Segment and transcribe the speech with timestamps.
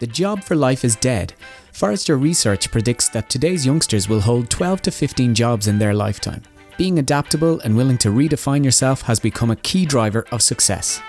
[0.00, 1.34] The job for life is dead.
[1.72, 6.44] Forrester research predicts that today's youngsters will hold 12 to 15 jobs in their lifetime.
[6.76, 11.00] Being adaptable and willing to redefine yourself has become a key driver of success.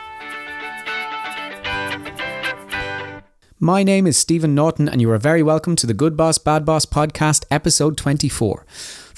[3.60, 6.66] My name is Stephen Norton, and you are very welcome to the Good Boss Bad
[6.66, 8.66] Boss podcast, episode 24.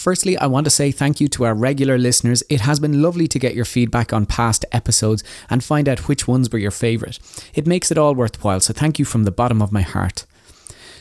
[0.02, 2.42] Firstly, I want to say thank you to our regular listeners.
[2.50, 6.28] It has been lovely to get your feedback on past episodes and find out which
[6.28, 7.20] ones were your favourite.
[7.54, 10.26] It makes it all worthwhile, so thank you from the bottom of my heart.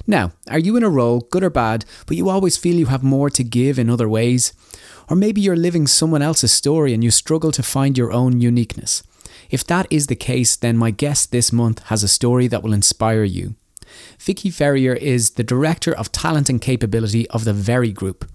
[0.07, 3.03] Now, are you in a role, good or bad, but you always feel you have
[3.03, 4.53] more to give in other ways?
[5.09, 9.03] Or maybe you're living someone else's story and you struggle to find your own uniqueness.
[9.49, 12.75] If that is the case, then my guest this month has a story that will
[12.75, 13.55] inspire you.
[14.19, 18.31] Vicky Ferrier is the Director of Talent and Capability of the Very Group.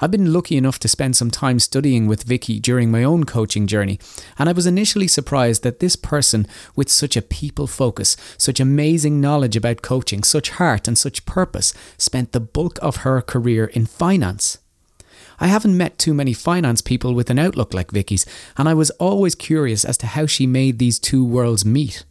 [0.00, 3.66] I've been lucky enough to spend some time studying with Vicky during my own coaching
[3.66, 3.98] journey,
[4.38, 9.20] and I was initially surprised that this person with such a people focus, such amazing
[9.20, 13.86] knowledge about coaching, such heart and such purpose, spent the bulk of her career in
[13.86, 14.58] finance.
[15.38, 18.26] I haven't met too many finance people with an outlook like Vicky's,
[18.58, 22.04] and I was always curious as to how she made these two worlds meet.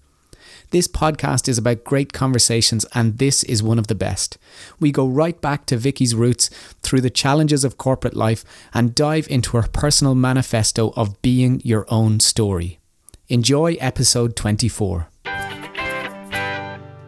[0.72, 4.38] This podcast is about great conversations, and this is one of the best.
[4.80, 6.52] We go right back to Vicky's roots
[6.84, 11.88] through the challenges of corporate life and dive into her personal manifesto of being your
[11.90, 12.78] own story.
[13.30, 15.08] Enjoy episode 24.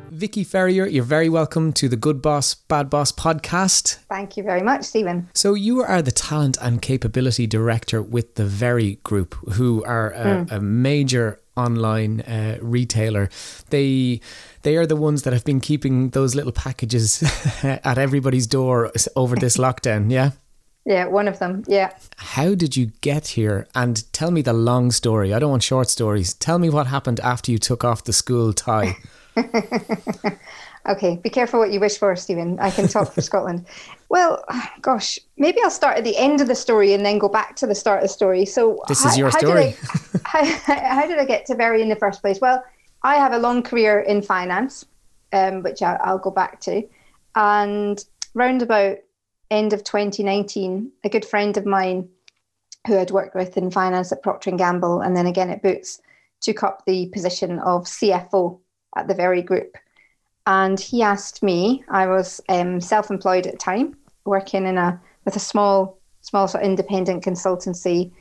[0.10, 3.98] Vicky Ferrier, you're very welcome to the Good Boss, Bad Boss podcast.
[4.08, 5.30] Thank you very much, Stephen.
[5.34, 10.24] So, you are the Talent and Capability Director with the Very Group, who are a,
[10.24, 10.52] mm.
[10.52, 13.30] a major online uh, retailer.
[13.70, 14.22] They
[14.64, 17.24] they are the ones that have been keeping those little packages
[17.64, 20.12] at everybody's door over this lockdown.
[20.12, 20.32] Yeah.
[20.84, 21.64] Yeah, one of them.
[21.68, 21.92] Yeah.
[22.18, 23.68] How did you get here?
[23.76, 25.32] And tell me the long story.
[25.32, 26.34] I don't want short stories.
[26.34, 28.98] Tell me what happened after you took off the school tie.
[30.88, 32.60] okay, be careful what you wish for, Stephen.
[32.60, 33.66] I can talk for Scotland.
[34.10, 34.44] Well,
[34.82, 37.68] gosh, maybe I'll start at the end of the story and then go back to
[37.68, 38.46] the start of the story.
[38.46, 39.76] So, this is your story.
[40.24, 42.40] How did, I, how, how did I get to Very in the first place?
[42.42, 42.64] Well,
[43.04, 44.86] I have a long career in finance,
[45.34, 46.84] um, which I, I'll go back to.
[47.36, 48.04] And
[48.34, 48.98] round about
[49.50, 52.10] end of 2019, a good friend of mine
[52.88, 56.02] who I'd worked with in finance at Procter & Gamble and then again at Boots
[56.42, 58.60] took up the position of CFO
[58.98, 59.78] at the very group.
[60.48, 65.36] And he asked me, I was um, self-employed at the time, working in a with
[65.36, 68.12] a small, small sort of independent consultancy.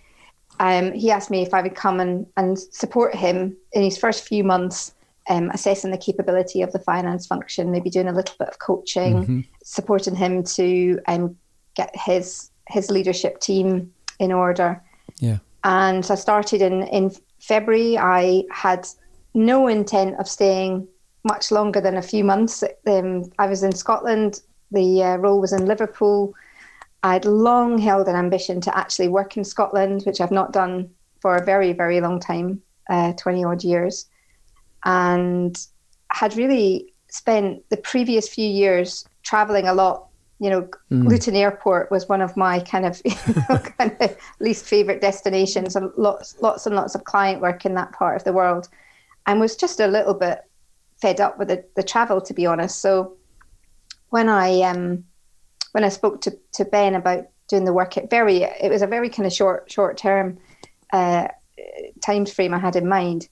[0.58, 4.28] Um, he asked me if I would come and, and support him in his first
[4.28, 4.92] few months,
[5.30, 9.14] um, assessing the capability of the finance function, maybe doing a little bit of coaching,
[9.14, 9.40] mm-hmm.
[9.64, 11.36] supporting him to um,
[11.74, 14.82] get his his leadership team in order.
[15.18, 15.38] Yeah.
[15.64, 17.96] And I started in in February.
[17.96, 18.86] I had
[19.32, 20.86] no intent of staying
[21.24, 22.64] much longer than a few months.
[22.86, 26.34] Um, I was in Scotland, the uh, role was in Liverpool.
[27.02, 31.36] I'd long held an ambition to actually work in Scotland, which I've not done for
[31.36, 34.06] a very, very long time uh, 20 odd years.
[34.84, 35.56] And
[36.12, 40.06] had really spent the previous few years traveling a lot.
[40.38, 41.06] You know, mm.
[41.06, 43.12] Luton Airport was one of my kind of, you
[43.48, 47.74] know, kind of least favorite destinations, and lots, lots and lots of client work in
[47.74, 48.68] that part of the world
[49.26, 50.40] and was just a little bit
[51.00, 52.80] fed up with the, the travel, to be honest.
[52.80, 53.16] So
[54.10, 55.04] when I um,
[55.72, 58.86] when I spoke to, to Ben about doing the work at very, it was a
[58.86, 60.38] very kind of short short term
[60.92, 61.28] uh,
[62.02, 63.28] time frame I had in mind,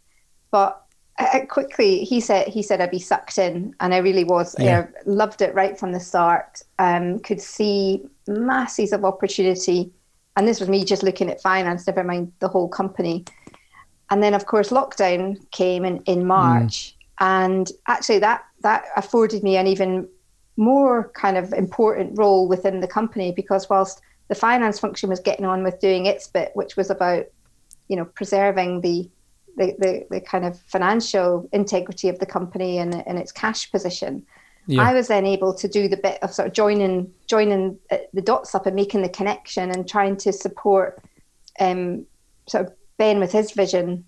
[0.50, 0.84] but
[1.18, 4.54] uh, quickly he said he said I'd be sucked in, and I really was.
[4.58, 4.86] Yeah.
[4.88, 6.62] I loved it right from the start.
[6.78, 9.90] Um, could see masses of opportunity,
[10.36, 13.24] and this was me just looking at finance, never mind the whole company.
[14.10, 16.96] And then, of course, lockdown came in, in March.
[17.20, 20.08] And actually, that, that afforded me an even
[20.56, 25.44] more kind of important role within the company because whilst the finance function was getting
[25.44, 27.26] on with doing its bit, which was about,
[27.88, 29.08] you know, preserving the
[29.56, 34.24] the, the, the kind of financial integrity of the company and, and its cash position.
[34.68, 34.82] Yeah.
[34.82, 38.22] I was then able to do the bit of sort of joining joining uh, the
[38.22, 41.02] dots up and making the connection and trying to support
[41.58, 42.06] um,
[42.46, 44.04] sort of Ben with his vision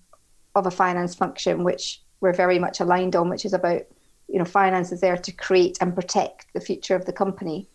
[0.55, 3.81] of a finance function, which we're very much aligned on, which is about
[4.27, 7.67] you know finance is there to create and protect the future of the company.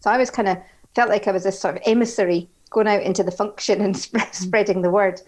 [0.00, 0.58] So I was kind of
[0.94, 4.18] felt like I was this sort of emissary going out into the function and sp-
[4.18, 4.34] mm.
[4.34, 5.20] spreading the word,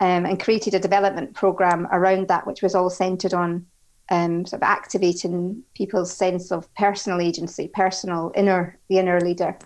[0.00, 3.66] um, and created a development program around that, which was all centered on
[4.10, 9.56] um, sort of activating people's sense of personal agency, personal inner the inner leader,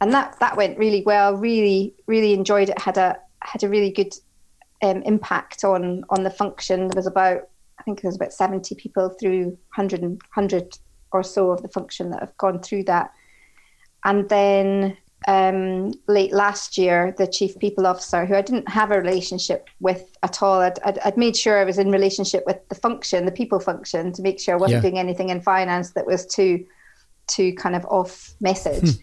[0.00, 1.34] and that that went really well.
[1.36, 2.78] Really, really enjoyed it.
[2.80, 4.14] Had a had a really good
[4.82, 6.88] um, impact on on the function.
[6.88, 9.44] There was about I think there was about 70 people through
[9.74, 10.78] 100, 100
[11.12, 13.12] or so of the function that have gone through that.
[14.04, 14.96] And then
[15.26, 20.16] um, late last year, the chief people officer, who I didn't have a relationship with
[20.22, 23.32] at all, I'd, I'd, I'd, made sure I was in relationship with the function, the
[23.32, 24.90] people function, to make sure I wasn't yeah.
[24.90, 26.66] doing anything in finance that was too,
[27.26, 28.98] too kind of off message.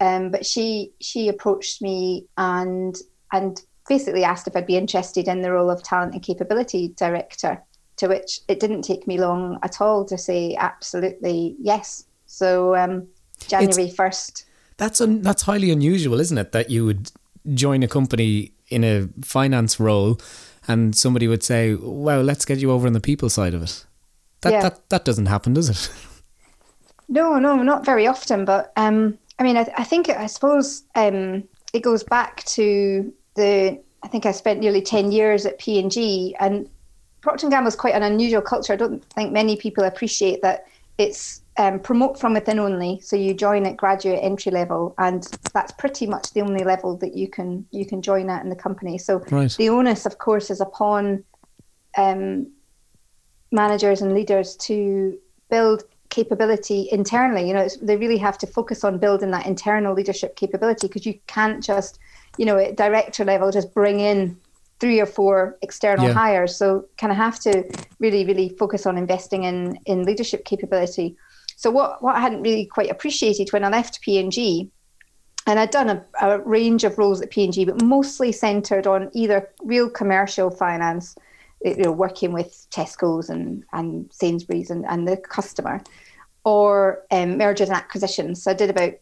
[0.00, 0.06] Hmm.
[0.06, 2.96] um, but she she approached me and
[3.32, 7.62] and basically asked if I'd be interested in the role of talent and capability director.
[7.98, 12.06] To which it didn't take me long at all to say absolutely yes.
[12.24, 13.06] So um,
[13.46, 14.46] January first
[14.80, 16.52] that's un, that's highly unusual, isn't it?
[16.52, 17.12] That you would
[17.52, 20.18] join a company in a finance role,
[20.66, 23.84] and somebody would say, "Well, let's get you over on the people side of it."
[24.40, 24.62] That yeah.
[24.62, 25.90] that that doesn't happen, does it?
[27.12, 28.44] No, no, not very often.
[28.44, 33.80] But um, I mean, I, I think I suppose um, it goes back to the.
[34.02, 35.78] I think I spent nearly ten years at P
[36.40, 36.68] and
[37.20, 38.72] Procter Gamble is quite an unusual culture.
[38.72, 40.58] I don't think many people appreciate that
[40.96, 43.00] it's um, promote from within only.
[43.00, 45.22] So you join at graduate entry level, and
[45.54, 48.60] that's pretty much the only level that you can you can join at in the
[48.66, 48.98] company.
[48.98, 49.54] So right.
[49.60, 51.24] the onus, of course, is upon
[51.96, 52.46] um,
[53.52, 55.18] managers and leaders to
[55.50, 57.44] build capability internally.
[57.48, 61.14] You know, they really have to focus on building that internal leadership capability because you
[61.26, 61.98] can't just,
[62.38, 64.36] you know, at director level, just bring in
[64.80, 66.12] three or four external yeah.
[66.14, 66.56] hires.
[66.56, 67.64] So kind of have to
[67.98, 71.16] really, really focus on investing in in leadership capability.
[71.56, 74.70] So what what I hadn't really quite appreciated when I left P&G,
[75.46, 79.48] and I'd done a, a range of roles at P&G, but mostly centred on either
[79.62, 81.14] real commercial finance,
[81.62, 85.82] you know, working with Tesco's and, and Sainsbury's and, and the customer,
[86.44, 88.42] or um, mergers and acquisitions.
[88.42, 88.94] So I did about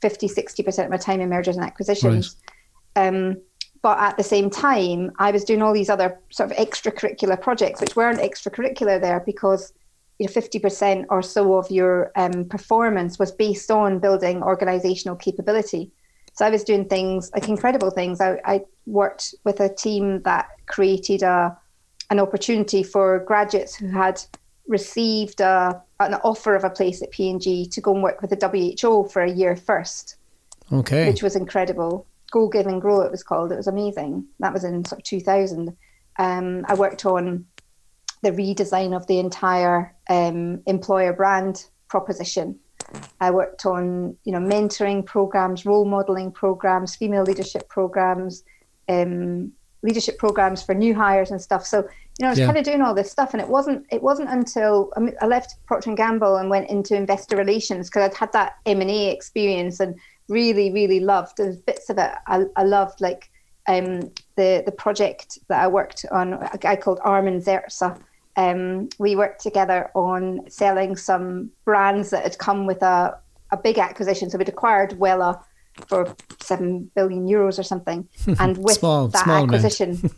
[0.00, 2.36] 50, 60% of my time in mergers and acquisitions.
[2.36, 2.52] Right.
[2.96, 3.36] Um,
[3.82, 7.80] but at the same time, I was doing all these other sort of extracurricular projects,
[7.80, 9.72] which weren't extracurricular there because
[10.18, 15.92] you know, 50% or so of your um, performance was based on building organizational capability.
[16.32, 18.20] So I was doing things like incredible things.
[18.20, 21.56] I, I worked with a team that created a,
[22.10, 24.20] an opportunity for graduates who had
[24.68, 28.80] received a, an offer of a place at P&G to go and work with the
[28.80, 30.16] WHO for a year first.
[30.72, 31.08] Okay.
[31.08, 32.06] Which was incredible.
[32.30, 33.52] Go Give and Grow, it was called.
[33.52, 34.26] It was amazing.
[34.40, 35.76] That was in sort of 2000.
[36.18, 37.46] Um, I worked on
[38.22, 42.58] the redesign of the entire um, employer brand proposition.
[43.20, 48.44] I worked on, you know, mentoring programs, role modeling programs, female leadership programs,
[48.88, 49.52] um,
[49.82, 51.66] leadership programs for new hires and stuff.
[51.66, 52.46] So, you know, I was yeah.
[52.46, 55.90] kind of doing all this stuff, and it wasn't it wasn't until I left Procter
[55.90, 59.80] and Gamble and went into investor relations because I'd had that M and A experience
[59.80, 61.36] and really, really loved.
[61.36, 63.30] There's bits of it I, I loved, like
[63.68, 64.00] um,
[64.36, 68.00] the the project that I worked on, a guy called Armin Zerza.
[68.36, 73.18] Um, we worked together on selling some brands that had come with a,
[73.50, 74.28] a big acquisition.
[74.28, 75.42] So we'd acquired Wella
[75.88, 78.08] for seven billion euros or something,
[78.38, 80.10] and with small, that small acquisition,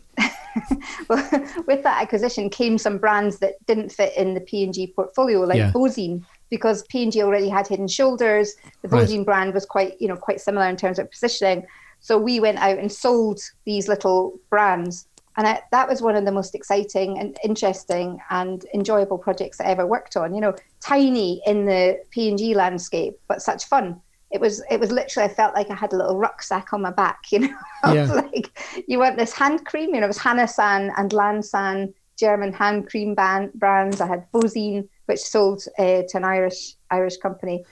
[1.07, 1.29] well,
[1.67, 5.41] with that acquisition came some brands that didn't fit in the P and G portfolio,
[5.41, 5.71] like yeah.
[5.71, 8.55] Bosine, because P and G already had Head & Shoulders.
[8.81, 9.25] The Bosine right.
[9.25, 11.65] brand was quite, you know, quite similar in terms of positioning.
[11.99, 15.07] So we went out and sold these little brands.
[15.37, 19.65] And I, that was one of the most exciting and interesting and enjoyable projects I
[19.65, 20.33] ever worked on.
[20.33, 24.01] You know, tiny in the P and G landscape, but such fun.
[24.31, 24.61] It was.
[24.69, 25.29] It was literally.
[25.29, 27.19] I felt like I had a little rucksack on my back.
[27.31, 27.57] You know,
[27.93, 28.11] yeah.
[28.11, 28.51] like
[28.87, 29.93] you want this hand cream.
[29.93, 34.01] You know, it was Hannasan and Lansan German hand cream band, brands.
[34.01, 37.65] I had Bosine, which sold uh, to an Irish Irish company.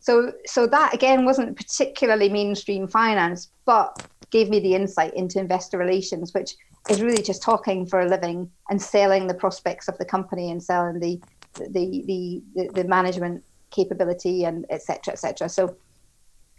[0.00, 5.78] So, so that again wasn't particularly mainstream finance, but gave me the insight into investor
[5.78, 6.54] relations, which
[6.90, 10.62] is really just talking for a living and selling the prospects of the company and
[10.62, 11.18] selling the
[11.54, 15.14] the the the, the management capability and etc.
[15.14, 15.48] etc.
[15.48, 15.74] So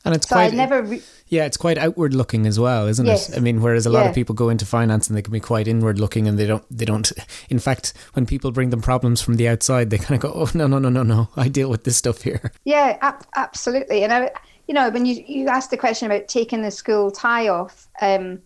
[0.06, 3.30] and it's so quite never re- yeah, it's quite outward looking as well, isn't yes.
[3.30, 3.38] it?
[3.38, 4.10] I mean, whereas a lot yeah.
[4.10, 6.64] of people go into finance and they can be quite inward looking, and they don't
[6.70, 7.12] they don't.
[7.50, 10.50] In fact, when people bring them problems from the outside, they kind of go, "Oh
[10.54, 11.30] no, no, no, no, no!
[11.36, 14.04] I deal with this stuff here." Yeah, ab- absolutely.
[14.04, 14.32] And I,
[14.68, 18.40] you know, when you you asked the question about taking the school tie off, um,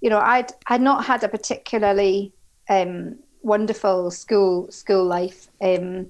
[0.00, 2.32] you know, I'd I'd not had a particularly
[2.68, 5.48] um, wonderful school school life.
[5.60, 6.06] Um,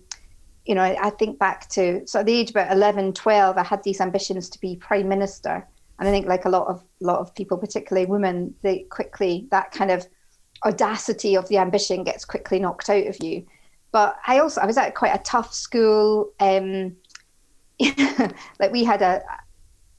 [0.65, 3.59] you know, I, I, think back to so at the age of about 11, 12,
[3.59, 5.67] I had these ambitions to be prime minister,
[5.99, 9.73] and I think like a lot of lot of people, particularly women, they quickly that
[9.73, 10.07] kind of
[10.65, 13.47] audacity of the ambition gets quickly knocked out of you.
[13.91, 16.33] But I also I was at quite a tough school.
[16.39, 16.97] Um,
[18.61, 19.23] like we had a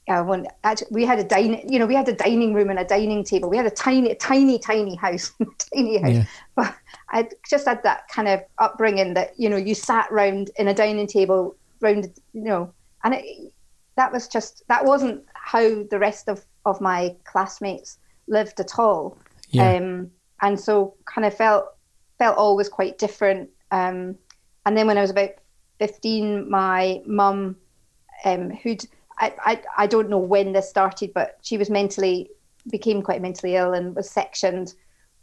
[0.08, 2.78] uh, when actually we had a dining, you know, we had a dining room and
[2.78, 3.48] a dining table.
[3.48, 5.32] We had a tiny, tiny, tiny house,
[5.74, 6.12] tiny house.
[6.12, 6.24] Yeah.
[6.54, 6.74] But
[7.14, 10.74] I just had that kind of upbringing that you know you sat round in a
[10.74, 13.52] dining table, round, you know, and it,
[13.96, 19.16] that was just that wasn't how the rest of of my classmates lived at all.
[19.50, 19.74] Yeah.
[19.76, 20.10] Um,
[20.42, 21.66] and so kind of felt
[22.18, 23.48] felt always quite different.
[23.70, 24.16] Um,
[24.66, 25.30] and then when I was about
[25.78, 27.54] fifteen, my mum,
[28.24, 28.84] um, who'd
[29.18, 32.30] I, I, I don't know when this started, but she was mentally
[32.70, 34.74] became quite mentally ill and was sectioned.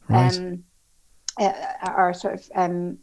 [0.08, 0.38] Right.
[0.38, 0.64] Um,
[1.40, 2.98] at our sort of um,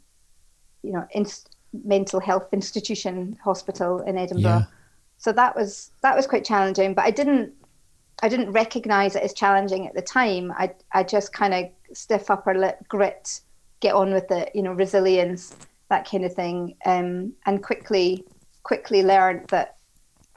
[0.83, 4.51] you know inst- mental health institution hospital in Edinburgh.
[4.51, 4.65] Yeah.
[5.19, 7.53] So that was that was quite challenging, but I didn't
[8.23, 10.53] I didn't recognize it as challenging at the time.
[10.53, 13.41] I I just kind of stiff upper lip, grit,
[13.81, 15.57] get on with it, you know, resilience,
[15.89, 18.25] that kind of thing, um, and quickly
[18.63, 19.77] quickly learned that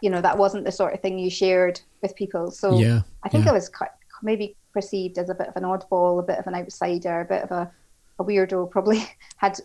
[0.01, 2.51] you know that wasn't the sort of thing you shared with people.
[2.51, 3.51] So yeah, I think yeah.
[3.51, 3.91] I was quite,
[4.23, 7.43] maybe perceived as a bit of an oddball, a bit of an outsider, a bit
[7.43, 7.71] of a,
[8.21, 8.69] a weirdo.
[8.69, 9.03] Probably
[9.37, 9.63] had a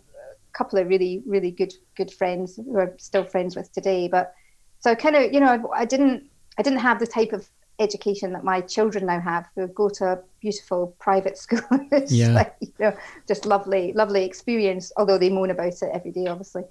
[0.52, 4.08] couple of really really good good friends who I'm still friends with today.
[4.08, 4.34] But
[4.80, 6.24] so kind of you know I, I didn't
[6.58, 7.48] I didn't have the type of
[7.78, 11.60] education that my children now have who go to a beautiful private school
[11.92, 12.30] it's yeah.
[12.30, 12.96] like, you know
[13.28, 16.62] just lovely lovely experience although they moan about it every day obviously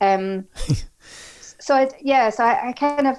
[0.00, 0.46] um
[1.62, 3.16] so I, yeah, so I, I, kind of,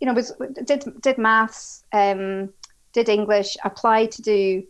[0.00, 0.32] you know, was
[0.64, 2.52] did did maths, um,
[2.92, 4.62] did English, applied to do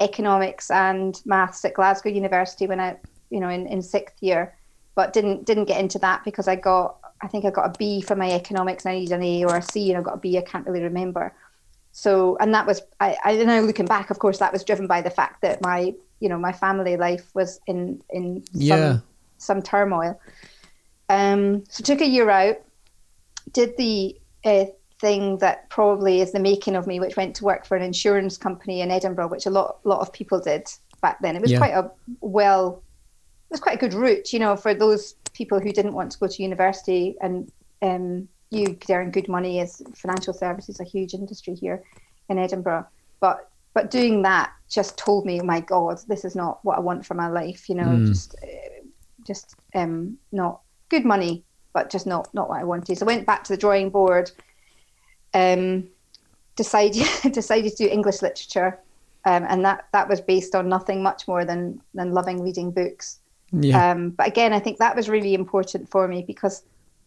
[0.00, 2.96] economics and maths at Glasgow University when I,
[3.28, 4.54] you know, in, in sixth year,
[4.94, 8.00] but didn't didn't get into that because I got, I think I got a B
[8.00, 10.18] for my economics and I needed an A or a C and I got a
[10.18, 10.38] B.
[10.38, 11.32] I can't really remember.
[11.92, 15.00] So, and that was, I, I know looking back, of course, that was driven by
[15.02, 18.76] the fact that my, you know, my family life was in in yeah.
[18.76, 19.02] some,
[19.38, 20.20] some turmoil.
[21.08, 22.56] Um, so took a year out,
[23.52, 24.66] did the uh,
[25.00, 28.36] thing that probably is the making of me, which went to work for an insurance
[28.36, 30.68] company in Edinburgh, which a lot lot of people did
[31.00, 31.36] back then.
[31.36, 31.58] It was yeah.
[31.58, 31.90] quite a
[32.20, 32.82] well,
[33.48, 36.18] it was quite a good route, you know, for those people who didn't want to
[36.18, 37.50] go to university and
[37.82, 41.82] um, you could earn good money as financial services, a huge industry here
[42.28, 42.86] in Edinburgh.
[43.20, 46.80] But but doing that just told me, oh my God, this is not what I
[46.80, 47.68] want for my life.
[47.68, 48.08] You know, mm.
[48.08, 48.34] just
[49.26, 52.98] just um, not good money, but just not not what I wanted.
[52.98, 54.30] So I went back to the drawing board.
[55.34, 55.88] Um,
[56.56, 58.78] decided decided to do English literature,
[59.24, 63.18] um, and that that was based on nothing much more than than loving reading books.
[63.52, 63.90] Yeah.
[63.90, 66.62] Um, but again, I think that was really important for me because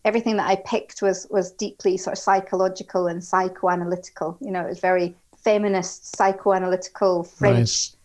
[0.06, 4.38] everything that I picked was was deeply sort of psychological and psychoanalytical.
[4.42, 7.92] You know, it was very feminist, psychoanalytical, French.
[7.92, 7.96] Right.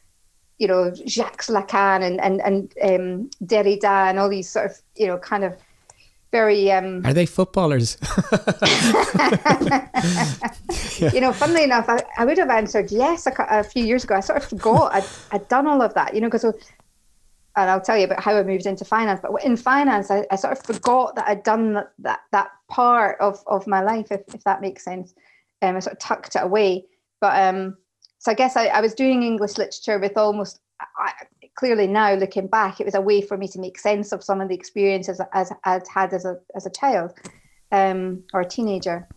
[0.58, 5.06] You know, Jacques Lacan and and and um, Derrida and all these sort of you
[5.06, 5.56] know kind of
[6.30, 7.96] very um are they footballers
[10.98, 11.10] yeah.
[11.12, 14.16] you know funnily enough I, I, would have answered yes a, a, few years ago
[14.16, 17.80] i sort of forgot I'd, I'd done all of that you know because and i'll
[17.80, 20.62] tell you about how i moved into finance but in finance i, I sort of
[20.62, 24.60] forgot that i'd done that that, that part of, of my life if, if that
[24.60, 25.14] makes sense
[25.62, 26.84] um, i sort of tucked it away
[27.20, 27.76] but um
[28.18, 31.12] so i guess I, I was doing english literature with almost I,
[31.58, 34.40] clearly now looking back, it was a way for me to make sense of some
[34.40, 37.12] of the experiences as I'd had as a as a child
[37.72, 39.08] um, or a teenager.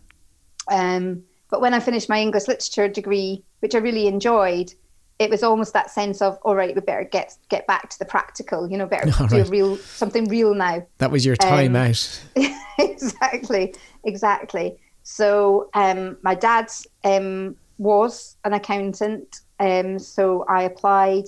[0.68, 4.74] Um, but when I finished my English literature degree, which I really enjoyed,
[5.20, 8.06] it was almost that sense of, all right, we better get get back to the
[8.06, 8.68] practical.
[8.68, 9.50] You know, better all do right.
[9.50, 10.84] real something real now.
[10.98, 12.22] That was your time um, out.
[12.80, 14.80] exactly, exactly.
[15.04, 16.72] So um, my dad
[17.04, 21.26] um, was an accountant, um, so I applied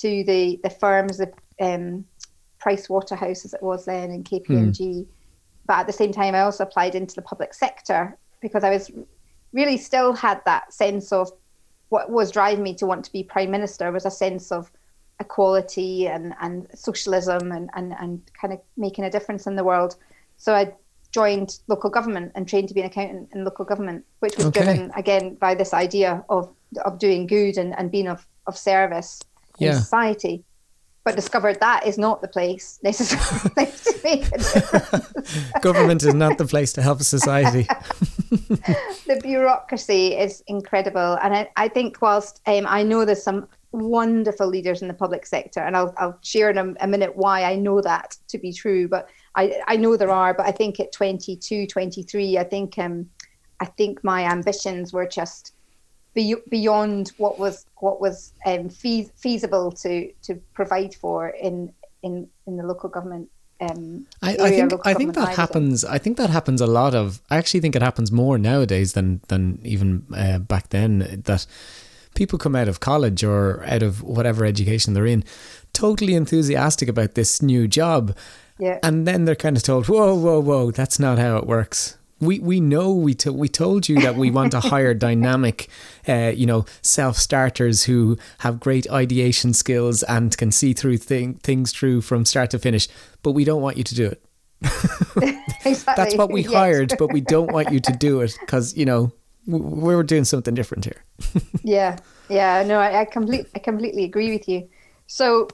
[0.00, 2.04] to the the firms, the um,
[2.58, 5.04] Price Waterhouse as it was then, and KPMG.
[5.04, 5.10] Hmm.
[5.66, 8.90] But at the same time, I also applied into the public sector because I was
[9.52, 11.30] really still had that sense of
[11.88, 14.70] what was driving me to want to be prime minister was a sense of
[15.20, 19.96] equality and, and socialism and, and, and kind of making a difference in the world.
[20.36, 20.74] So I
[21.12, 24.62] joined local government and trained to be an accountant in local government, which was okay.
[24.62, 26.52] driven again by this idea of
[26.84, 29.22] of doing good and, and being of, of service
[29.58, 29.70] yeah.
[29.70, 30.44] in society,
[31.04, 35.42] but discovered that is not the place necessarily to make a difference.
[35.62, 37.66] Government is not the place to help society.
[38.30, 44.46] the bureaucracy is incredible, and I, I think whilst um, I know there's some wonderful
[44.46, 47.54] leaders in the public sector, and I'll, I'll share in a, a minute why I
[47.56, 50.92] know that to be true, but I, I know there are, but I think at
[50.92, 53.08] 22, 23, I think um,
[53.60, 55.54] I think my ambitions were just
[56.14, 61.72] be, beyond what was what was um, feasible to to provide for in
[62.02, 63.28] in in the local government.
[63.60, 65.84] um, I, I think I think that happens.
[65.84, 67.20] I think that happens a lot of.
[67.30, 71.22] I actually think it happens more nowadays than than even uh, back then.
[71.24, 71.46] That
[72.14, 75.24] people come out of college or out of whatever education they're in,
[75.72, 78.16] totally enthusiastic about this new job,
[78.58, 78.78] Yeah.
[78.82, 80.70] and then they're kind of told, "Whoa, whoa, whoa!
[80.70, 84.30] That's not how it works." We we know we to, we told you that we
[84.38, 85.68] want to hire dynamic,
[86.08, 91.34] uh, you know, self starters who have great ideation skills and can see through thing,
[91.42, 92.88] things through from start to finish,
[93.22, 94.22] but we don't want you to do it.
[95.64, 95.72] exactly.
[95.96, 96.52] That's what we Yes.
[96.52, 99.12] hired, but we don't want you to do it because you know
[99.46, 101.02] w- we're doing something different here.
[101.62, 101.98] yeah
[102.28, 104.68] yeah no I, I complete i completely agree with you
[105.06, 105.48] so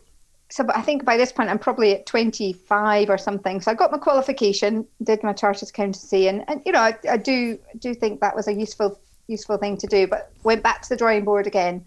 [0.55, 3.61] so i think by this point i'm probably at 25 or something.
[3.61, 7.17] So i got my qualification did my chartered accountancy and, and you know I, I
[7.17, 10.89] do do think that was a useful useful thing to do but went back to
[10.89, 11.85] the drawing board again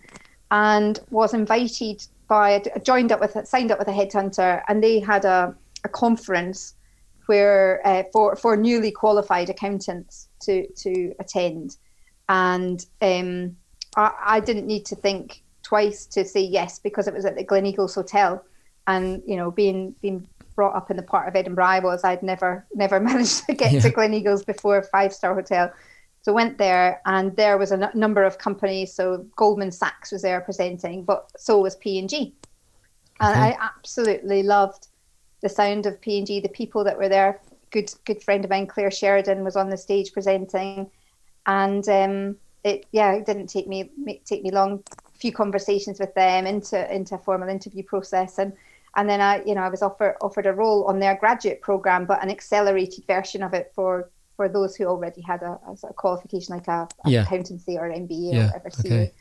[0.52, 5.24] and was invited by joined up with signed up with a headhunter and they had
[5.24, 6.74] a, a conference
[7.28, 11.78] where uh, for for newly qualified accountants to to attend.
[12.30, 13.56] And um,
[13.96, 17.44] I, I didn't need to think twice to say yes because it was at the
[17.44, 18.44] Gleneagles Hotel,
[18.88, 22.24] and you know, being being brought up in the part of Edinburgh I was, I'd
[22.24, 23.82] never never managed to get Yeah.
[23.82, 25.72] to Gleneagles before a five star hotel.
[26.24, 28.94] So went there, and there was a n- number of companies.
[28.94, 32.34] So Goldman Sachs was there presenting, but so was P and G,
[33.20, 33.56] and Okay.
[33.56, 34.88] I absolutely loved
[35.42, 36.40] the sound of P and G.
[36.40, 37.40] The people that were there.
[37.72, 40.90] Good good friend of mine, Claire Sheridan, was on the stage presenting
[41.46, 43.90] and um, it yeah it didn't take me
[44.26, 48.54] take me long a few conversations with them into into a formal interview process and
[48.98, 52.06] and then I you know I was offered offered a role on their graduate program
[52.06, 55.92] but an accelerated version of it for for those who already had a, a sort
[55.92, 57.24] of qualification like a, a Yeah.
[57.24, 59.12] accountancy or MBA Yeah, or whatever okay.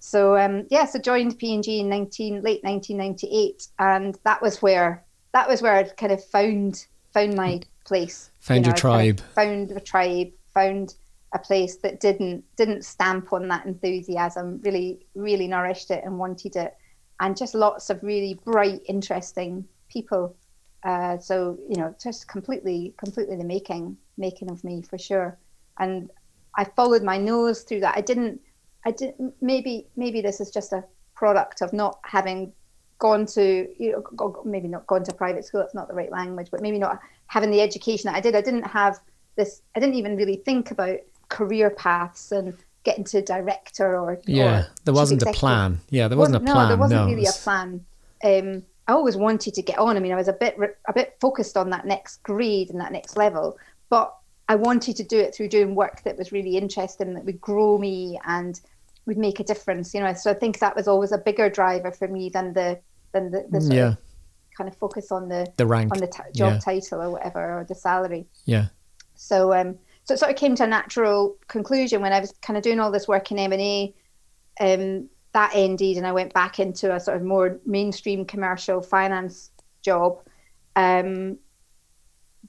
[0.00, 4.18] So um, yeah, so joined P and G in nineteen late nineteen ninety eight, and
[4.24, 8.30] that was where that was where I kind of found found my place.
[8.40, 9.34] Found your I kind of tribe.
[9.36, 10.32] Found a tribe.
[10.54, 10.94] Found
[11.32, 14.60] a place that didn't didn't stamp on that enthusiasm.
[14.64, 16.76] Really, really nourished it and wanted it,
[17.22, 20.36] and just lots of really bright, interesting people.
[20.82, 25.38] Uh, so you know, just completely, completely the making making of me for sure.
[25.78, 26.10] And
[26.56, 27.96] I followed my nose through that.
[27.96, 28.40] I didn't.
[28.84, 29.34] I didn't.
[29.40, 32.52] Maybe maybe this is just a product of not having
[32.98, 35.60] gone to you know maybe not gone to private school.
[35.60, 38.34] That's not the right language, but maybe not having the education that I did.
[38.34, 38.98] I didn't have
[39.36, 39.62] this.
[39.76, 44.66] I didn't even really think about career paths and getting to director or Yeah, or
[44.84, 45.80] there wasn't a plan.
[45.90, 46.68] Yeah, there wasn't a no, plan.
[46.68, 47.84] there wasn't no, really a plan.
[48.24, 49.96] Um, I always wanted to get on.
[49.96, 50.56] I mean, I was a bit
[50.88, 54.14] a bit focused on that next grade and that next level, but
[54.48, 57.78] I wanted to do it through doing work that was really interesting, that would grow
[57.78, 58.60] me and
[59.06, 59.94] would make a difference.
[59.94, 62.80] You know, so I think that was always a bigger driver for me than the
[63.12, 63.88] than the, the sort Yeah.
[63.88, 63.98] of
[64.56, 65.92] kind of focus on the the rank.
[65.92, 66.58] on the t- job Yeah.
[66.58, 68.26] title or whatever or the salary.
[68.44, 68.66] Yeah,
[69.14, 69.78] So um,
[70.12, 72.80] so it sort of came to a natural conclusion when I was kind of doing
[72.80, 73.94] all this work in M and A.
[74.60, 79.50] Um, that ended, and I went back into a sort of more mainstream commercial finance
[79.80, 80.18] job.
[80.76, 81.38] Um,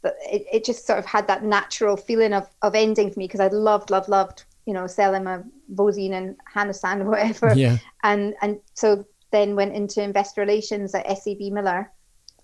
[0.02, 3.28] but it, it just sort of had that natural feeling of, of ending for me
[3.28, 5.40] because I loved, loved, loved, you know, selling my
[5.74, 10.94] Bozine and Hannah Sand, or whatever yeah, and and so then went into investor relations
[10.94, 11.90] at SAB Miller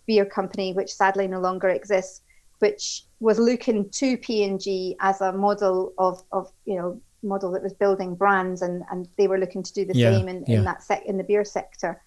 [0.08, 2.22] beer company, which sadly no longer exists,
[2.60, 7.74] which was looking to P&G as a model of, of you know model that was
[7.74, 10.60] building brands, and, and they were looking to do the Yeah, same in, yeah.
[10.60, 12.02] in that sec in the beer sector.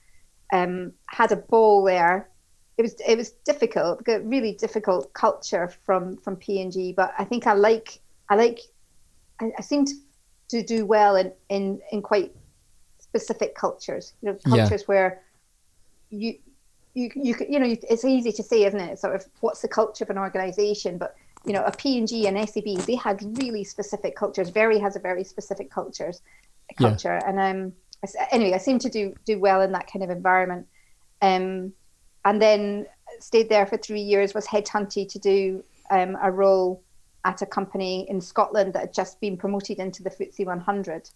[0.53, 2.29] Um, had a ball there.
[2.79, 7.53] It was it was difficult, really difficult culture from from P&G, but I think I
[7.53, 8.61] like I like
[9.41, 9.95] I, I seem to,
[10.51, 12.35] to do well in, in in quite
[12.99, 14.15] specific cultures.
[14.23, 14.69] You know, Yeah.
[14.69, 15.23] cultures where
[16.11, 16.39] you
[16.95, 18.99] you you you know it's easy to say, isn't it?
[18.99, 22.87] Sort of what's the culture of an organization, but you know, a P&G and SAB,
[22.87, 24.51] they had really specific cultures.
[24.51, 26.23] Very has a very specific cultures
[26.79, 26.89] Yeah.
[26.89, 27.73] culture, and um,
[28.31, 30.67] anyway, I seem to do do well in that kind of environment.
[31.21, 31.73] Um,
[32.25, 32.87] and then
[33.19, 34.35] stayed there for three years.
[34.35, 36.83] Was headhunted to do um, a role
[37.25, 41.11] at a company in Scotland that had just been promoted into the FTSE 100.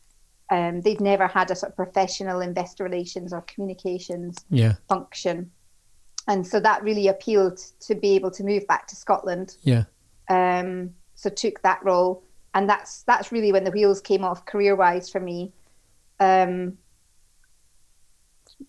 [0.50, 5.50] Um, they'd never had a sort of professional investor relations or communications yeah, function,
[6.28, 9.84] and so that really appealed to be able to move back to Scotland yeah.
[10.28, 12.22] um, so took that role,
[12.54, 15.52] and that's that's really when the wheels came off career wise for me.
[16.20, 16.78] Um,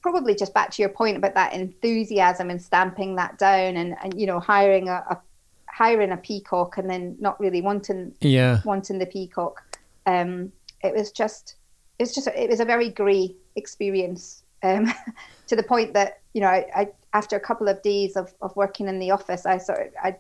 [0.02, 4.20] probably just back to your point about that enthusiasm and stamping that down, and, and
[4.20, 5.22] you know hiring a, a
[5.70, 9.80] hiring a peacock and then not really wanting Yeah, wanting the peacock.
[10.06, 10.52] Um,
[10.84, 11.56] it was just
[12.00, 14.91] it's just it was a very grey experience um,
[15.48, 18.56] to the point that you know, I, I, after a couple of days of, of
[18.56, 20.17] working in the office, I sort of I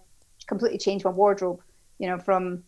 [0.47, 1.61] completely changed my wardrobe.
[1.99, 2.63] You know, from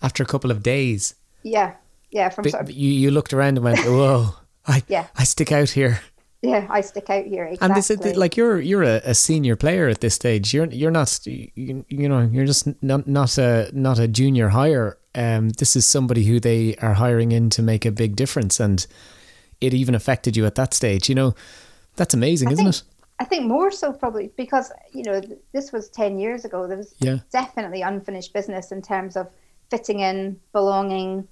[0.00, 1.14] after a couple of days.
[1.42, 1.74] Yeah,
[2.10, 2.30] yeah.
[2.30, 4.30] From sort of, you you looked around and went, "Whoa,
[4.66, 5.08] I yeah.
[5.16, 6.00] I stick out here."
[6.40, 7.44] Yeah, I stick out here.
[7.44, 7.66] Exactly.
[7.66, 10.54] And this is like you're you're a, a, senior player at this stage.
[10.54, 14.96] You're you're not you, you know you're just not not a not a junior hire.
[15.14, 18.86] Um, this is somebody who they are hiring in to make a big difference, and
[19.60, 21.10] it even affected you at that stage.
[21.10, 21.34] You know,
[21.96, 22.82] that's amazing, I isn't think, it?
[23.18, 25.20] I think more so probably because you know
[25.52, 26.66] this was ten years ago.
[26.66, 27.18] There was yeah.
[27.30, 29.28] definitely unfinished business in terms of
[29.70, 31.26] fitting in, belonging,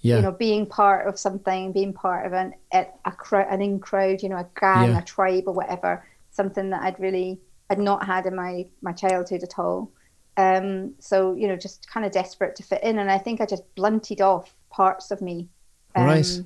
[0.00, 0.16] yeah.
[0.16, 3.78] you know, being part of something, being part of an a, a crowd, an in
[3.78, 4.98] crowd, you know, a gang, Yeah.
[4.98, 6.04] a tribe, or whatever.
[6.30, 9.90] Something that I'd really had not had in my my childhood at all.
[10.36, 13.46] Um, so you know, just kind of desperate to fit in, and I think I
[13.46, 15.48] just blunted off parts of me.
[15.94, 16.42] Um, Right.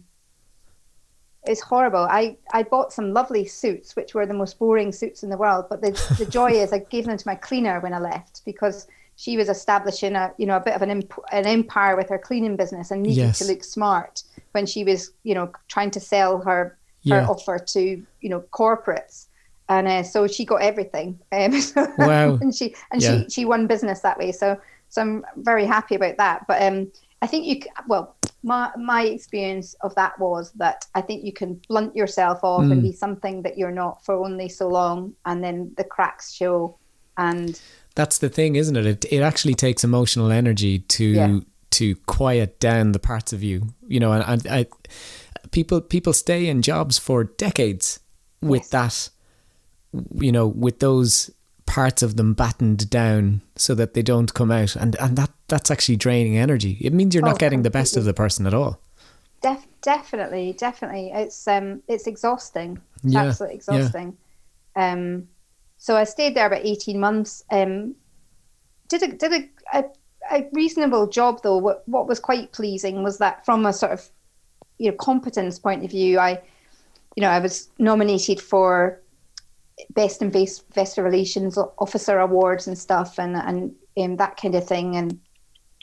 [1.48, 2.06] It's horrible.
[2.10, 5.64] I, I bought some lovely suits, which were the most boring suits in the world.
[5.70, 8.86] But the, the joy is I gave them to my cleaner when I left because
[9.16, 12.18] she was establishing a you know a bit of an imp- an empire with her
[12.18, 13.38] cleaning business and needed Yes.
[13.38, 17.22] to look smart when she was you know trying to sell her Yeah.
[17.22, 17.80] her offer to
[18.20, 19.26] you know corporates
[19.68, 22.38] and uh, so she got everything um, so- Wow.
[22.40, 23.22] and she and Yeah.
[23.24, 24.56] she she won business that way so
[24.88, 29.74] so I'm very happy about that but um I think you well my my experience
[29.80, 32.72] of that was that I think you can blunt yourself off Mm.
[32.72, 36.76] and be something that you're not for only so long and then the cracks show
[37.16, 37.60] and
[37.96, 38.86] That's the thing, isn't it?
[38.86, 41.40] It it actually takes emotional energy to Yeah.
[41.70, 44.12] to quiet down the parts of you, you know.
[44.12, 44.66] And, and I,
[45.50, 47.98] people people stay in jobs for decades
[48.40, 49.10] with Yes.
[49.92, 51.30] that, you know, with those
[51.66, 55.70] parts of them battened down so that they don't come out, and and that that's
[55.70, 56.78] actually draining energy.
[56.80, 58.80] It means you're not Oh, getting the best of the person at all.
[59.42, 61.10] Def- definitely, definitely.
[61.14, 62.80] It's um, it's exhausting.
[63.04, 63.56] It's Yeah, absolutely yeah.
[63.56, 64.16] exhausting.
[64.76, 65.28] Um,
[65.78, 67.44] so I stayed there about eighteen months.
[67.50, 67.94] Um,
[68.88, 69.84] did a did a, a,
[70.30, 71.58] a reasonable job though.
[71.58, 74.08] What what was quite pleasing was that from a sort of
[74.78, 76.42] you know competence point of view, I
[77.16, 79.00] you know I was nominated for
[79.90, 84.96] best Invest- investor relations officer awards and stuff, and and um, that kind of thing,
[84.96, 85.20] and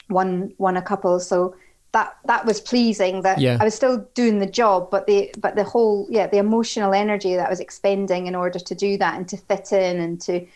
[0.08, 1.20] won won a couple.
[1.20, 1.54] So
[1.92, 3.22] that that was pleasing.
[3.22, 3.58] That Yeah.
[3.60, 7.34] I was still doing the job, but the but the whole yeah the emotional energy
[7.36, 10.46] that I was expending in order to do that and to fit in and to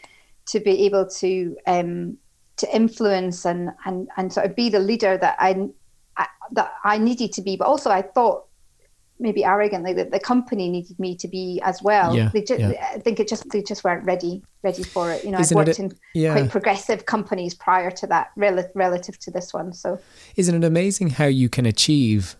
[0.46, 2.18] to be able to um
[2.56, 5.68] to influence and and and sort of be the leader that I,
[6.16, 8.44] I that I needed to be, but also I thought
[9.20, 12.16] maybe arrogantly that the company needed me to be as well.
[12.16, 12.90] Yeah, they just, yeah.
[12.94, 15.24] I think it just they just weren't ready ready for it.
[15.24, 16.32] You know, I've worked a- in yeah.
[16.32, 19.72] quite progressive companies prior to that, rel- relative to this one.
[19.72, 19.98] So
[20.36, 22.36] Isn't it amazing how you can achieve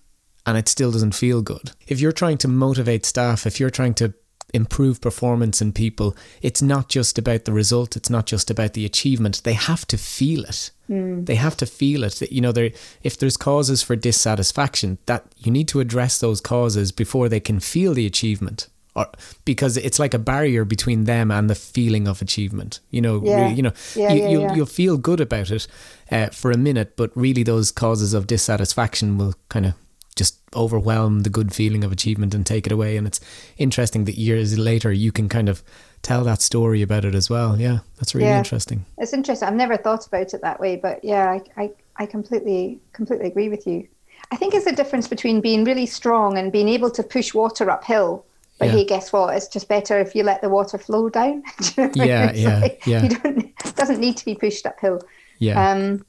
[0.46, 1.72] and it still doesn't feel good?
[1.88, 4.14] If you're trying to motivate staff, if you're trying to
[4.54, 8.84] improve performance in people, it's not just about the result, it's not just about the
[8.84, 9.42] achievement.
[9.44, 10.70] They have to feel it.
[10.88, 12.14] They have to feel it.
[12.14, 12.70] That, You know, there
[13.04, 17.60] if there's causes for dissatisfaction, that you need to address those causes before they can
[17.60, 18.68] feel the achievement.
[18.96, 19.06] Or
[19.44, 22.80] because it's like a barrier between them and the feeling of achievement.
[22.90, 23.34] You know, Yeah.
[23.36, 25.68] really, you know, Yeah, you, yeah, you'll, you'll feel good about it
[26.10, 29.74] uh, for a minute, but really those causes of dissatisfaction will kind of
[30.16, 32.96] just overwhelm the good feeling of achievement and take it away.
[32.96, 33.20] And it's
[33.56, 35.62] interesting that years later you can kind of
[36.02, 37.58] tell that story about it as well.
[37.60, 38.38] Yeah, that's really Yeah.
[38.38, 38.84] interesting.
[38.98, 39.48] it's interesting.
[39.48, 43.48] I've never thought about it that way, but yeah, I, I, I completely completely agree
[43.48, 43.86] with you.
[44.32, 47.70] I think it's the difference between being really strong and being able to push water
[47.70, 48.24] uphill.
[48.58, 48.72] But Yeah.
[48.72, 49.34] hey, guess what?
[49.36, 51.42] It's just better if you let the water flow down.
[51.74, 52.32] Do you know Yeah?
[52.34, 53.02] Yeah, like, yeah.
[53.02, 55.00] You don't, it doesn't need to be pushed uphill.
[55.38, 55.70] Yeah.
[55.70, 56.04] Um,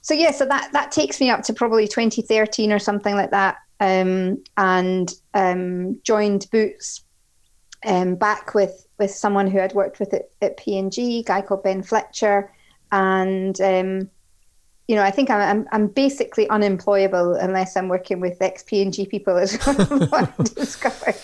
[0.00, 3.56] so yeah, so that that takes me up to probably 2013 or something like that,
[3.80, 7.04] um, and um, joined Boots
[7.84, 11.62] um, back with with someone who I'd worked with at, at P&G, a guy called
[11.62, 12.52] Ben Fletcher,
[12.92, 14.10] and um,
[14.86, 19.06] you know I think I'm, I'm I'm basically unemployable unless I'm working with ex P&G
[19.06, 21.16] people, as I've discovered.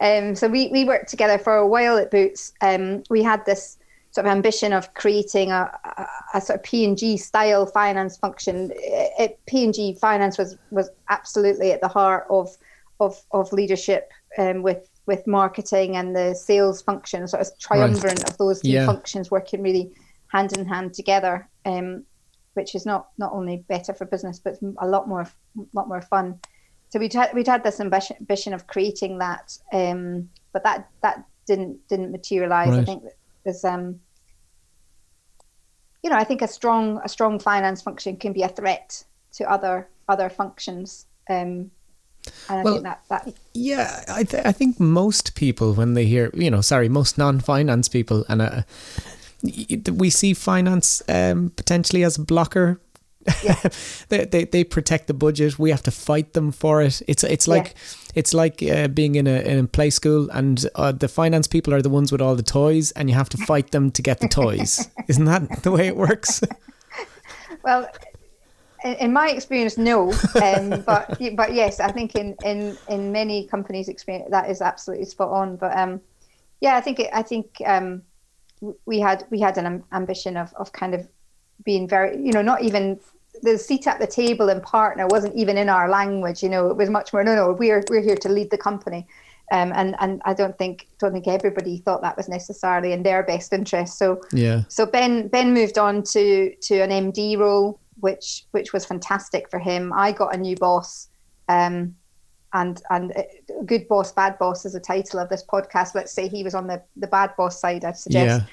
[0.00, 2.52] Um, so we we worked together for a while at Boots.
[2.60, 3.77] Um, we had this
[4.18, 6.06] sort of ambition of creating a, a,
[6.38, 8.72] a sort of P&G style finance function.
[8.74, 12.48] It, P&G finance was was absolutely at the heart of
[12.98, 18.36] of, of leadership um, with with marketing and the sales function, sort of triumvirate of
[18.38, 18.86] those three Yeah.
[18.86, 19.92] functions working really
[20.32, 22.04] hand in hand together, um,
[22.54, 25.28] which is not not only better for business but a lot more
[25.74, 26.40] lot more fun.
[26.88, 31.24] So we'd had, we'd had this ambition, ambition of creating that, um, but that that
[31.46, 32.76] didn't didn't materialize.
[32.76, 33.04] I think
[33.44, 34.00] there's um,
[36.02, 39.50] you know, I think a strong a strong finance function can be a threat to
[39.50, 41.06] other other functions.
[41.28, 41.70] Um,
[42.48, 46.04] And I Well, think that that Yeah, I, th- I think most people, when they
[46.06, 48.62] hear, you know, sorry, most non finance people, and uh,
[49.92, 52.80] we see finance um, potentially as a blocker.
[54.08, 55.58] they, they they protect the budget.
[55.58, 57.02] We have to fight them for it.
[57.06, 57.74] It's it's like
[58.14, 61.74] it's like uh, being in a in a play school, and uh, the finance people
[61.74, 64.20] are the ones with all the toys, and you have to fight them to get
[64.20, 64.88] the toys.
[65.08, 66.42] Isn't that the way it works?
[67.64, 67.90] Well,
[68.84, 70.12] in, my experience, no.
[70.42, 75.06] Um, but but yes, I think in, in, in many companies' experience, that is absolutely
[75.06, 75.56] spot on.
[75.56, 76.00] But um,
[76.60, 78.02] yeah, I think it, I think um,
[78.86, 81.08] we had we had an am- ambition of, of kind of
[81.64, 83.00] being very, you know, not even
[83.42, 86.42] the seat at the table and partner wasn't even in our language.
[86.42, 87.22] You know, it was much more.
[87.24, 89.06] No, no, we're we're here to lead the company.
[89.50, 93.22] Um, and and I don't think don't think everybody thought that was necessarily in their
[93.22, 93.96] best interest.
[93.98, 94.62] So Yeah.
[94.68, 99.58] so Ben Ben moved on to to an MD role, which which was fantastic for
[99.58, 99.92] him.
[99.94, 101.08] I got a new boss,
[101.48, 101.94] um,
[102.52, 103.22] and and uh,
[103.64, 105.94] good boss, bad boss is the title of this podcast.
[105.94, 108.46] Let's say he was on the the bad boss side, I'd suggest, Yeah.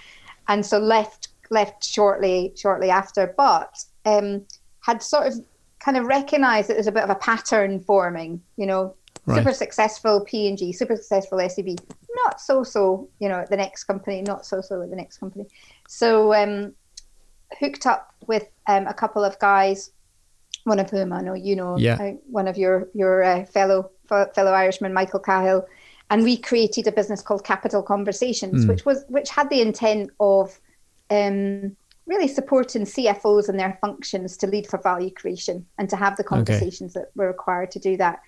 [0.48, 4.45] and so left left shortly shortly after, but um,
[4.86, 5.34] had sort of
[5.80, 8.41] kind of recognised that there's a bit of a pattern forming.
[8.58, 8.95] You know,
[9.28, 9.38] Right.
[9.38, 11.69] super successful P and G, super successful SAB,
[12.24, 13.10] not so so.
[13.19, 15.45] You know, at the next company, not so so at the next company.
[15.88, 16.74] So um,
[17.60, 19.91] hooked up with um, a couple of guys,
[20.65, 21.98] one of whom I know you know, Yeah.
[22.00, 25.65] uh, one of your your uh, fellow fellow Irishman, Michael Cahill,
[26.12, 28.67] and we created a business called Capital Conversations, Mm.
[28.69, 30.60] which was which had the intent of
[31.10, 36.15] um, really supporting CFOs and their functions to lead for value creation and to have
[36.18, 38.22] the conversations that were required to do that.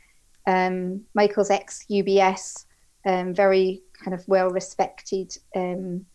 [0.48, 2.66] Um, Michael's ex UBS,
[3.06, 6.06] um, very kind of well respected um,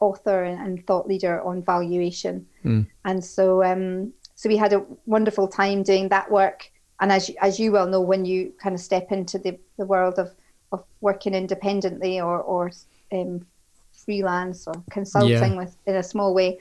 [0.00, 2.86] author and, and thought leader on valuation, Mm.
[3.04, 6.70] and so um, so we had a wonderful time doing that work.
[7.00, 9.86] And as you, as you well know, when you kind of step into the, the
[9.86, 10.30] world of,
[10.72, 12.70] of working independently or or
[13.12, 13.44] um,
[13.92, 15.56] freelance or consulting Yeah.
[15.58, 16.58] with in a small way,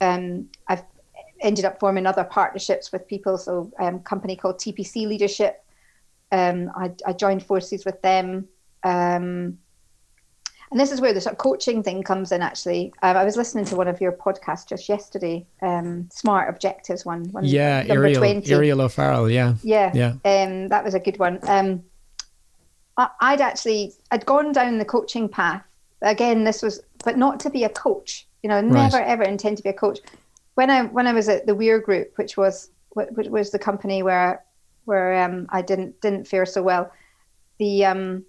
[0.00, 0.82] um, I've
[1.40, 3.38] ended up forming other partnerships with people.
[3.38, 5.64] So um, a company called TPC Leadership.
[6.32, 8.48] Um, I, I joined forces with them.
[8.84, 9.58] Um,
[10.70, 12.42] and this is where the sort of coaching thing comes in.
[12.42, 17.06] Actually, um, I was listening to one of your podcasts just yesterday, um, Smart Objectives
[17.06, 18.52] one, one Yeah, number Ariel, twenty.
[18.52, 19.54] Ariel O'Farrell, yeah.
[19.62, 20.12] Yeah, Yeah.
[20.24, 21.38] Um, that was a good one.
[21.44, 21.84] Um,
[22.98, 25.64] I, I'd actually I'd gone down the coaching path
[26.02, 26.44] again.
[26.44, 28.27] This was, but not to be a coach.
[28.42, 29.98] You know, never ever intend to be a coach.
[30.54, 34.02] When I when I was at the Weir Group, which was which was the company
[34.02, 34.44] where
[34.84, 36.90] where um, I didn't didn't fare so well,
[37.58, 38.24] the um,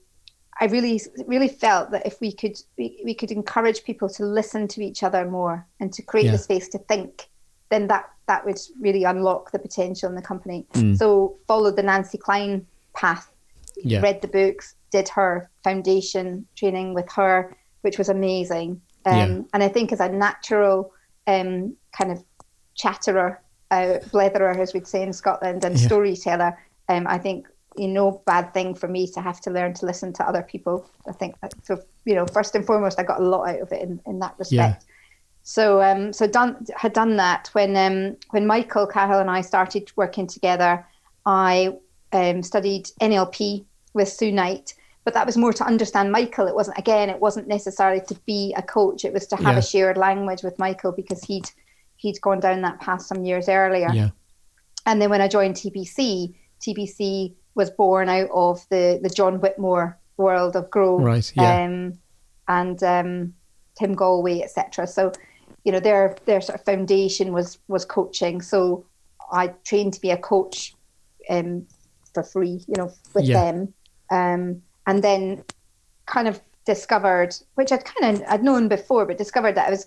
[0.60, 4.68] I really really felt that if we could we, we could encourage people to listen
[4.70, 6.34] to each other more and to create Yeah.
[6.34, 7.30] the space to think,
[7.70, 10.66] then that that would really unlock the potential in the company.
[10.74, 10.98] Mm.
[10.98, 13.32] So followed the Nancy Kline path,
[13.78, 14.02] Yeah.
[14.02, 18.82] read the books, did her foundation training with her, which was amazing.
[19.06, 19.42] Um, Yeah.
[19.54, 20.92] And I think as a natural
[21.28, 22.24] um, kind of
[22.76, 25.88] chatterer, uh, bletherer, as we'd say in Scotland, and Yeah.
[25.88, 26.58] storyteller,
[26.88, 30.12] um, I think you know bad thing for me to have to learn to listen
[30.14, 30.86] to other people.
[31.08, 31.82] I think that, so.
[32.06, 34.34] You know, first and foremost, I got a lot out of it in, in that
[34.40, 34.86] respect.
[35.44, 39.92] So um, so done had done that when um, when Michael Cahill and I started
[39.96, 40.86] working together.
[41.26, 41.76] I
[42.12, 44.74] um, studied NLP with Sue Knight,
[45.10, 46.46] but that was more to understand Michael.
[46.46, 49.04] It wasn't again, it wasn't necessarily to be a coach.
[49.04, 49.58] It was to have Yeah.
[49.58, 51.50] a shared language with Michael because he'd
[51.98, 53.90] he'd gone down that path some years earlier.
[53.92, 54.10] Yeah.
[54.86, 59.98] And then when I joined TPC, TPC was born out of the the John Whitmore
[60.18, 61.32] world of Grow Right.
[61.36, 61.64] Yeah.
[61.64, 61.94] um,
[62.48, 63.34] and um,
[63.80, 64.86] Tim Gallwey, etc.
[64.86, 65.12] So,
[65.64, 68.44] you know, their their sort of foundation was was coaching.
[68.44, 68.86] So,
[69.32, 70.76] I trained to be a coach
[71.32, 71.66] um,
[72.14, 73.42] for free, you know, with Yeah.
[73.42, 73.74] them,
[74.12, 75.44] um, and then
[76.08, 79.86] kind of discovered, which I'd kind of I'd known before, but discovered that I was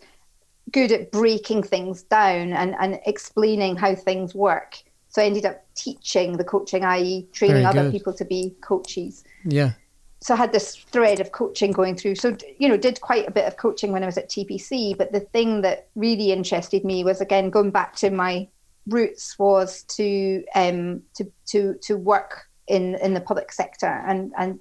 [0.71, 4.77] good at breaking things down and and explaining how things work.
[5.09, 9.73] So I ended up teaching the coaching, i.e., training other people to be coaches yeah.
[10.21, 12.15] so I had this thread of coaching going through.
[12.15, 14.97] So you know, did quite a bit of coaching when I was at TPC.
[14.97, 18.49] But the thing that really interested me was again going back to my
[18.87, 24.59] roots was to um to to to work in in the public sector and and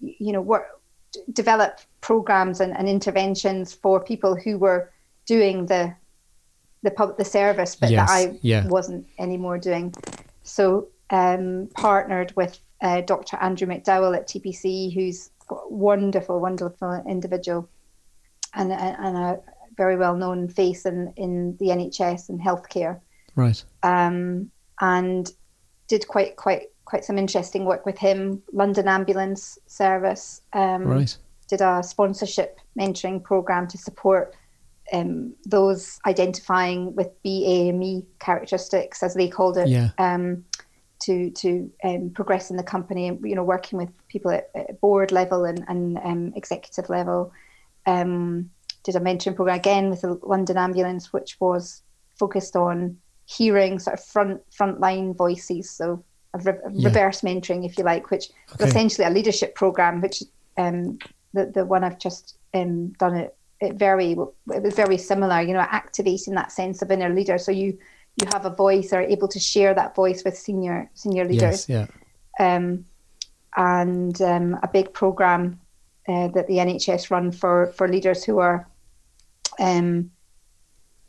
[0.00, 0.66] you know work
[1.32, 4.90] develop programs and, and interventions for people who were
[5.26, 5.94] doing the
[6.82, 8.66] the public the service but Yes, that I yeah.
[8.66, 9.94] wasn't anymore doing
[10.42, 13.36] so um partnered with uh, Dr.
[13.36, 17.68] Andrew McDowell at TPC who's a wonderful wonderful individual
[18.54, 19.40] and, and and a
[19.76, 23.00] very well known face in in the NHS and healthcare
[23.36, 23.62] Right.
[23.82, 25.30] um, and
[25.88, 28.42] did quite quite quite some interesting work with him.
[28.52, 30.42] London Ambulance Service.
[30.52, 31.16] Um, right.
[31.48, 34.34] Did a sponsorship mentoring program to support
[34.92, 39.90] um, those identifying with BAME characteristics, as they called it, Yeah.
[39.98, 40.44] um,
[41.02, 43.06] to to um, progress in the company.
[43.08, 47.32] and You know, working with people at, at board level and, and um, executive level.
[47.86, 48.50] Um,
[48.82, 51.82] did a mentoring program again with the London Ambulance, which was
[52.18, 55.70] focused on hearing sort of front frontline voices.
[55.70, 56.02] So
[56.34, 56.88] re- Yeah.
[56.88, 58.64] reverse mentoring, if you like, which Okay.
[58.64, 60.22] was essentially a leadership program, which
[60.56, 60.98] um,
[61.34, 63.36] the the one I've just um, done it.
[63.60, 67.36] It very it was very similar, you know, activating that sense of inner leader.
[67.38, 67.78] So you
[68.20, 71.88] you have a voice, or able to share that voice with senior senior leaders Yes.
[72.38, 72.56] Yeah.
[72.56, 72.84] um,
[73.56, 75.60] and um, a big program
[76.08, 78.66] uh, that the NHS run for for leaders who are,
[79.58, 80.10] um,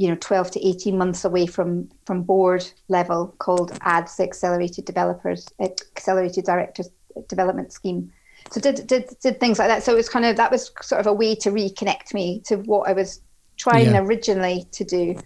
[0.01, 5.47] you know, twelve to eighteen months away from from board level, called ADS, Accelerated Developers,
[5.61, 6.89] Accelerated Directors
[7.29, 8.11] Development Scheme.
[8.49, 9.83] So did did did things like that.
[9.83, 12.55] So it was kind of that was sort of a way to reconnect me to
[12.57, 13.21] what I was
[13.57, 13.99] trying Yeah.
[13.99, 15.21] originally to do.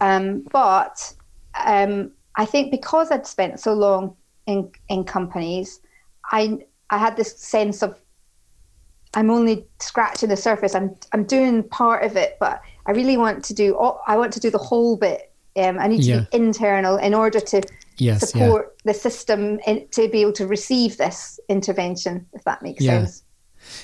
[0.00, 1.14] Um, but
[1.64, 5.80] um, I think because I'd spent so long in in companies,
[6.30, 6.58] I
[6.90, 7.98] I had this sense of
[9.14, 10.74] I'm only scratching the surface.
[10.74, 14.32] I'm I'm doing part of it, but I really want to do all, I want
[14.34, 15.30] to do the whole bit.
[15.56, 16.20] Um, I need to Yeah.
[16.30, 17.62] be internal in order to
[17.98, 18.20] Yes.
[18.34, 18.46] Yeah.
[18.46, 23.00] support the system in, to be able to receive this intervention, if that makes Yeah.
[23.04, 23.22] sense.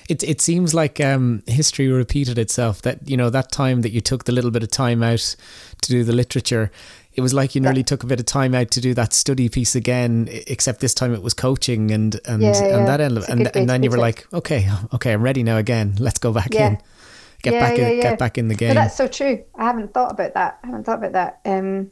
[0.08, 2.82] It it seems like um, history repeated itself.
[2.82, 5.36] That you know that time that you took the little bit of time out
[5.82, 6.72] to do the literature,
[7.14, 9.48] it was like you nearly took a bit of time out to do that study
[9.48, 10.28] piece again.
[10.48, 12.76] Except this time it was coaching and and Yeah, yeah.
[12.78, 14.08] and that end, It's and and then you were it.
[14.08, 15.94] like, okay, okay, I'm ready now again.
[16.00, 16.70] Let's go back Yeah.
[16.70, 16.78] in,
[17.42, 18.02] get Yeah, back yeah, in, yeah.
[18.02, 18.74] get back in the But game.
[18.74, 19.42] that's so true.
[19.56, 20.58] I haven't thought about that.
[20.62, 21.40] I haven't thought about that.
[21.44, 21.90] Um,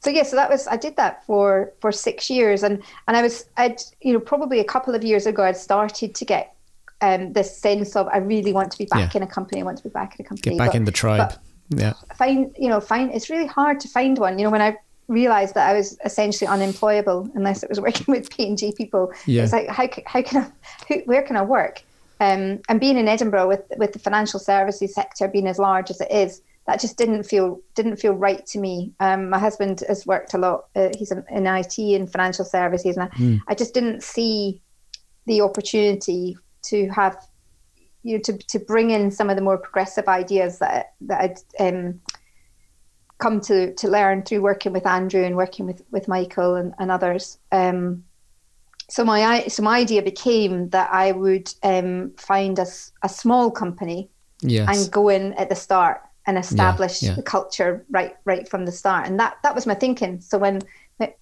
[0.00, 3.22] so yeah, so that was I did that for for six years, and and I
[3.22, 6.54] was I'd you know probably a couple of years ago I'd started to get
[7.02, 9.60] um, this sense of I really want to be back in a company.
[9.60, 10.52] I want to be back in a company.
[10.56, 11.34] Get back but in the tribe.
[11.68, 11.92] yeah.
[12.16, 14.38] find you know find it's really hard to find one.
[14.38, 14.76] You know when I
[15.08, 19.12] realized that I was essentially unemployable unless it was working with P and G people.
[19.26, 19.42] Yeah.
[19.42, 20.50] It's like how how can I
[20.88, 21.82] who, where can I work?
[22.20, 26.00] Um, and being in Edinburgh with with the financial services sector being as large as
[26.00, 28.92] it is, that just didn't feel didn't feel right to me.
[29.00, 30.66] Um, my husband has worked a lot.
[30.76, 34.62] Uh, he's in, in IT and financial services, and I, I just didn't see
[35.26, 37.16] the opportunity to have
[38.02, 41.38] you know to to bring in some of the more progressive ideas that that I'd
[41.58, 42.00] um,
[43.18, 46.90] come to to learn through working with Andrew and working with with Michael and, and
[46.90, 47.38] others.
[47.50, 48.04] Um,
[48.90, 54.10] so my so my idea became that I would um, find a small company
[54.42, 54.68] Yes.
[54.84, 57.14] and go in at the start and establish yeah.
[57.14, 60.62] the culture right right from the start and that that was my thinking so when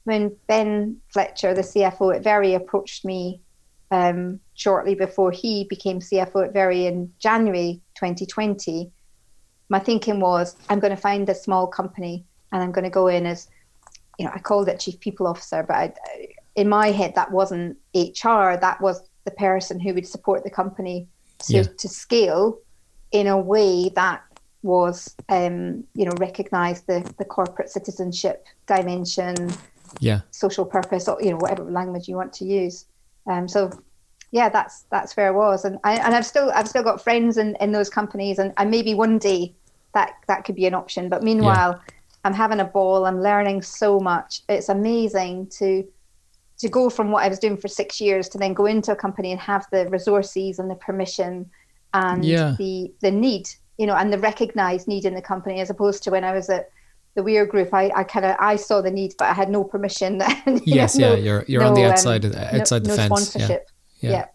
[0.04, 3.40] when Ben Fletcher the CFO at Very approached me
[3.90, 8.90] um, shortly before he became CFO at Very in January 2020
[9.68, 13.08] my thinking was I'm going to find a small company and I'm going to go
[13.08, 13.48] in as
[14.18, 15.94] you know I called it chief people officer but I,
[16.58, 21.06] in my head that wasn't HR that was the person who would support the company
[21.46, 21.62] to, Yeah.
[21.82, 22.58] to scale
[23.12, 24.22] in a way that
[24.62, 29.36] was um, you know recognized the the corporate citizenship dimension
[30.00, 30.20] yeah.
[30.30, 32.86] social purpose or you know whatever language you want to use.
[33.30, 33.70] Um, so
[34.32, 35.64] yeah that's that's where I was.
[35.64, 38.68] And I, and I've still I've still got friends in, in those companies and, and
[38.70, 39.54] maybe one day
[39.94, 41.08] that that could be an option.
[41.08, 41.80] But meanwhile
[42.24, 44.42] I'm having a ball I'm learning so much.
[44.48, 45.86] It's amazing to
[46.58, 48.96] to go from what I was doing for six years to then go into a
[48.96, 51.50] company and have the resources and the permission
[51.94, 52.56] and Yeah.
[52.58, 56.10] the the need, you know, and the recognized need in the company, as opposed to
[56.10, 56.70] when I was at
[57.14, 59.64] the Weir Group, I, I kind of I saw the need, but I had no
[59.64, 60.18] permission.
[60.18, 60.28] know,
[60.64, 60.96] Yes.
[60.96, 61.24] no- yeah.
[61.24, 63.10] You're you're on the no, um, outside of the, outside no, the fence.
[63.10, 63.16] Yeah.
[63.16, 63.70] sponsorship.
[64.00, 64.10] Yeah.
[64.10, 64.26] yeah.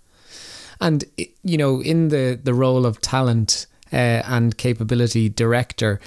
[0.81, 1.05] And
[1.43, 3.95] you know, in the the role of talent uh,
[4.27, 5.99] and capability director,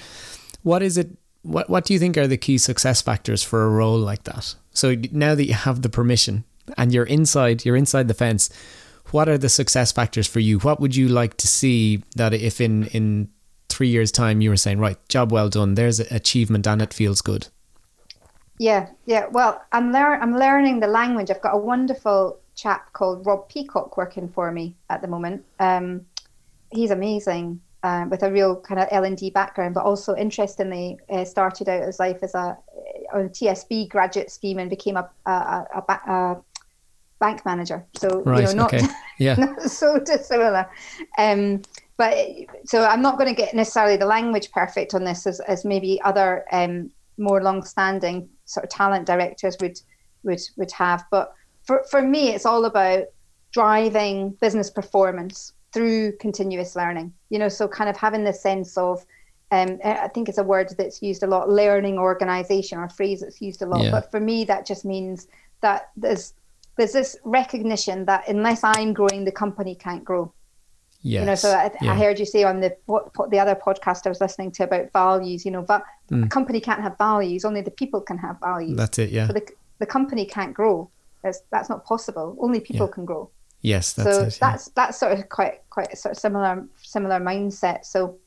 [0.63, 1.09] what is it?
[1.47, 4.55] What what do you think are the key success factors for a role like that?
[4.73, 6.43] So now that you have the permission
[6.77, 8.49] and you're inside, you're inside the fence.
[9.11, 10.59] What are the success factors for you?
[10.59, 13.29] What would you like to see that if in in
[13.69, 17.21] three years' time you were saying, right, job well done, there's achievement and it feels
[17.21, 17.47] good.
[18.59, 19.27] Yeah, yeah.
[19.27, 21.29] Well, I'm learn I'm learning the language.
[21.29, 25.45] I've got a wonderful chap called Rob Peacock working for me at the moment.
[25.59, 26.07] Um,
[26.71, 30.97] he's amazing uh, with a real kind of L and D background, but also interestingly
[31.09, 32.57] uh, started out his life as a
[33.13, 36.41] on a TSB graduate scheme and became a a, a, a, a
[37.19, 37.85] bank manager.
[37.95, 38.39] So Right.
[38.39, 38.87] you know, not okay.
[39.19, 39.35] Yeah.
[39.35, 40.69] not so dissimilar.
[41.17, 41.61] Um,
[41.97, 42.13] but
[42.65, 45.99] so I'm not going to get necessarily the language perfect on this as, as maybe
[46.03, 49.79] other um, more long-standing sort of talent directors would
[50.23, 51.05] would would have.
[51.09, 51.33] But
[51.63, 53.05] for, for me, it's all about
[53.51, 57.13] driving business performance through continuous learning.
[57.29, 59.05] You know, so kind of having this sense of,
[59.51, 63.21] um, I think it's a word that's used a lot, learning organization, or a phrase
[63.21, 63.83] that's used a lot.
[63.83, 63.91] Yeah.
[63.91, 65.27] But for me, that just means
[65.61, 66.33] that there's
[66.77, 70.31] there's this recognition that unless I'm growing, the company can't grow.
[71.01, 71.21] Yes.
[71.21, 71.93] You know, so I, yeah.
[71.93, 74.63] I heard you say on the what, what the other podcast I was listening to
[74.63, 75.45] about values.
[75.45, 76.25] You know, va- Mm.
[76.25, 78.77] a company can't have values; only the people can have values.
[78.77, 79.09] That's it.
[79.09, 79.27] Yeah.
[79.27, 79.45] So the
[79.79, 80.89] the company can't grow.
[81.23, 82.35] That's that's not possible.
[82.39, 82.93] Only people Yeah.
[82.93, 83.29] can grow.
[83.61, 83.93] Yes.
[83.93, 84.37] That's so it.
[84.41, 84.51] yeah.
[84.51, 87.85] that's that's sort of quite quite sort of similar similar mindset.
[87.85, 88.17] So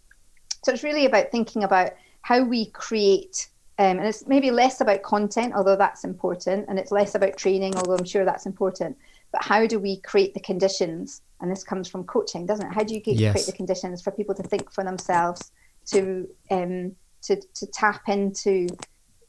[0.62, 3.48] so it's really about thinking about how we create.
[3.78, 7.76] Um, and it's maybe less about content, although that's important, and it's less about training,
[7.76, 8.98] although I'm sure that's important.
[9.32, 11.22] But how do we create the conditions?
[11.40, 12.74] And this comes from coaching, doesn't it?
[12.74, 13.32] How do you get, Yes.
[13.32, 15.52] create the conditions for people to think for themselves,
[15.86, 18.66] to um, to to tap into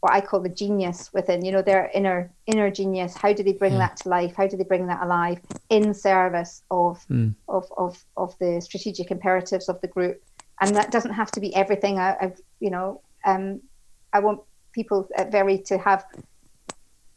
[0.01, 3.15] what I call the genius within, you know, their inner inner genius.
[3.15, 4.33] How do they bring that to life?
[4.35, 5.39] How do they bring that alive
[5.69, 7.35] in service of Mm.
[7.47, 10.21] of, of of the strategic imperatives of the group?
[10.59, 11.99] And that doesn't have to be everything.
[11.99, 13.61] I, I've you know, um,
[14.11, 14.41] I want
[14.73, 16.03] people at very to have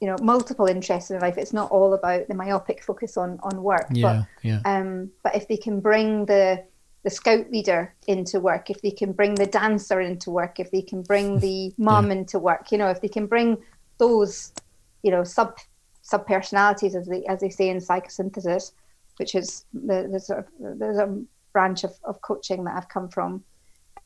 [0.00, 1.38] you know multiple interests in life.
[1.38, 4.24] It's not all about the myopic focus on on work, Yeah.
[4.42, 4.60] Yeah.
[4.66, 6.64] um, but if they can bring the
[7.04, 10.82] the scout leader into work, if they can bring the dancer into work, if they
[10.82, 13.58] can bring the mum into work, you know, if they can bring
[13.98, 14.52] those,
[15.02, 15.56] you know, sub
[16.02, 18.72] sub personalities as they as they say in psychosynthesis,
[19.18, 23.08] which is the, the sort of there's a branch of, of coaching that I've come
[23.08, 23.44] from,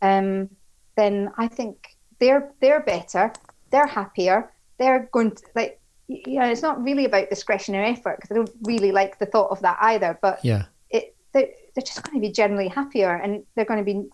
[0.02, 0.50] um,
[0.96, 3.32] then I think they're they're better,
[3.70, 8.30] they're happier, they're going to like you know, it's not really about discretionary effort because
[8.30, 10.64] I don't really like the thought of that either, but Yeah.
[10.90, 14.08] it they're, they're just going to be generally happier and they're going to be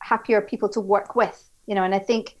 [0.00, 2.36] happier people to work with you know and i think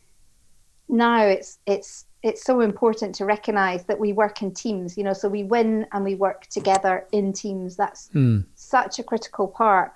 [0.88, 5.12] now it's it's it's so important to recognize that we work in teams you know
[5.12, 7.76] so we win and we work together in teams.
[7.76, 8.44] That's Mm.
[8.54, 9.92] such a critical part.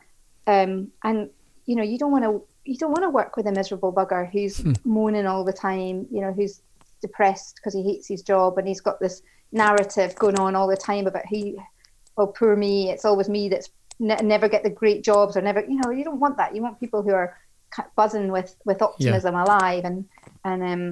[0.47, 1.31] Um and
[1.67, 4.31] you know you don't want to you don't want to work with a miserable bugger
[4.31, 6.61] who's moaning all the time you know who's
[7.01, 9.23] depressed because he hates his job and he's got this
[9.53, 11.57] narrative going on all the time about who
[12.19, 13.71] oh poor me it's always me that's
[14.09, 16.63] ne- never get the great jobs or never you know you don't want that you
[16.67, 17.29] want people who are
[17.97, 20.05] buzzing with with optimism alive and
[20.45, 20.85] and um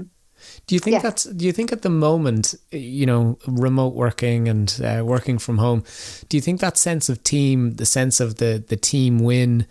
[0.67, 1.03] Do you think Yeah.
[1.07, 1.25] that's?
[1.39, 5.81] Do you think at the moment, you know, remote working and uh, working from home,
[6.29, 9.67] do you think that sense of team, the sense of the the team win,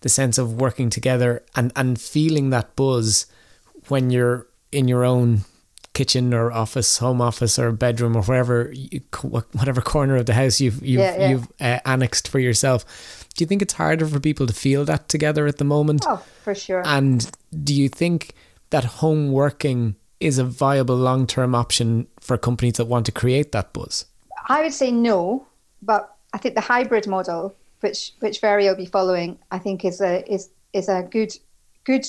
[0.00, 3.26] the sense of working together and and feeling that buzz
[3.88, 5.28] when you're in your own
[6.00, 9.00] kitchen or office, home office or bedroom or wherever, you,
[9.52, 11.28] whatever corner of the house you've you've Yeah, yeah.
[11.30, 12.78] you've uh, annexed for yourself,
[13.34, 16.06] do you think it's harder for people to feel that together at the moment?
[16.08, 18.32] oh for sure And do you think
[18.70, 23.52] that home working is a viable long term option for companies that want to create
[23.52, 24.06] that buzz?
[24.48, 25.46] I would say no,
[25.82, 30.00] but I think the hybrid model, which which Very will be following, I think is
[30.00, 31.32] a is is a good
[31.84, 32.06] good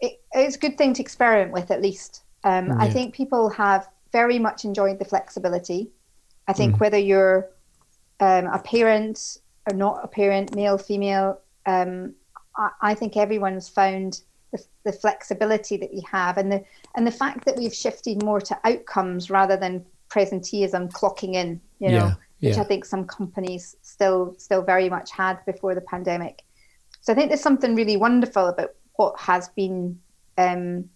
[0.00, 2.23] it, it's a good thing to experiment with at least.
[2.44, 5.90] Um, I think people have very much enjoyed the flexibility.
[6.46, 6.56] I Mm.
[6.56, 7.48] think whether you're
[8.20, 9.38] um, a parent
[9.68, 12.14] or not a parent, male, female, um,
[12.56, 14.20] I, I think everyone's found
[14.52, 16.64] the, the flexibility that we have and the
[16.94, 21.60] and the fact that we've shifted more to outcomes rather than presenteeism, clocking in.
[21.80, 22.60] You know, Yeah, which yeah.
[22.60, 26.44] I think some companies still still very much had before the pandemic.
[27.00, 29.98] So I think there's something really wonderful about what has been
[30.38, 30.88] um,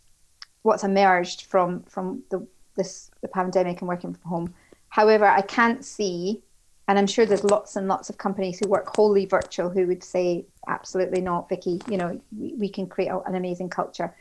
[0.62, 2.46] what's emerged from from the
[2.76, 4.54] this the pandemic and working from home.
[4.90, 6.42] However, I can't see,
[6.86, 10.02] and I'm sure there's lots and lots of companies who work wholly virtual who would
[10.02, 11.80] say absolutely not, Vicky.
[11.90, 14.14] You know, we, we can create a- an amazing culture.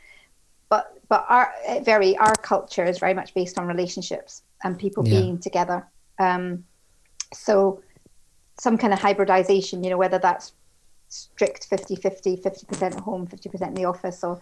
[0.68, 5.20] But but our very our culture is very much based on relationships and people Yeah.
[5.20, 5.86] being together.
[6.18, 6.64] Um,
[7.32, 7.82] so
[8.60, 10.52] some kind of hybridization, you know, whether that's
[11.08, 14.40] strict 50 50, 50% at home, 50% in the office, or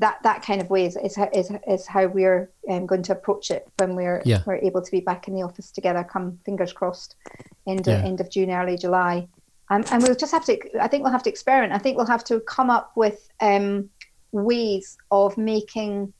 [0.00, 3.12] that, that kind of way is, is, how- is, is how we're um, going to
[3.12, 4.42] approach it when we're, Yeah.
[4.46, 7.16] we're able to be back in the office together, come fingers crossed,
[7.66, 7.98] end, Yeah.
[7.98, 9.28] of, end of June, early July.
[9.70, 11.72] Um, and we'll just have to, I think we'll have to experiment.
[11.72, 13.90] I think we'll have to come up with um,
[14.32, 16.12] ways of making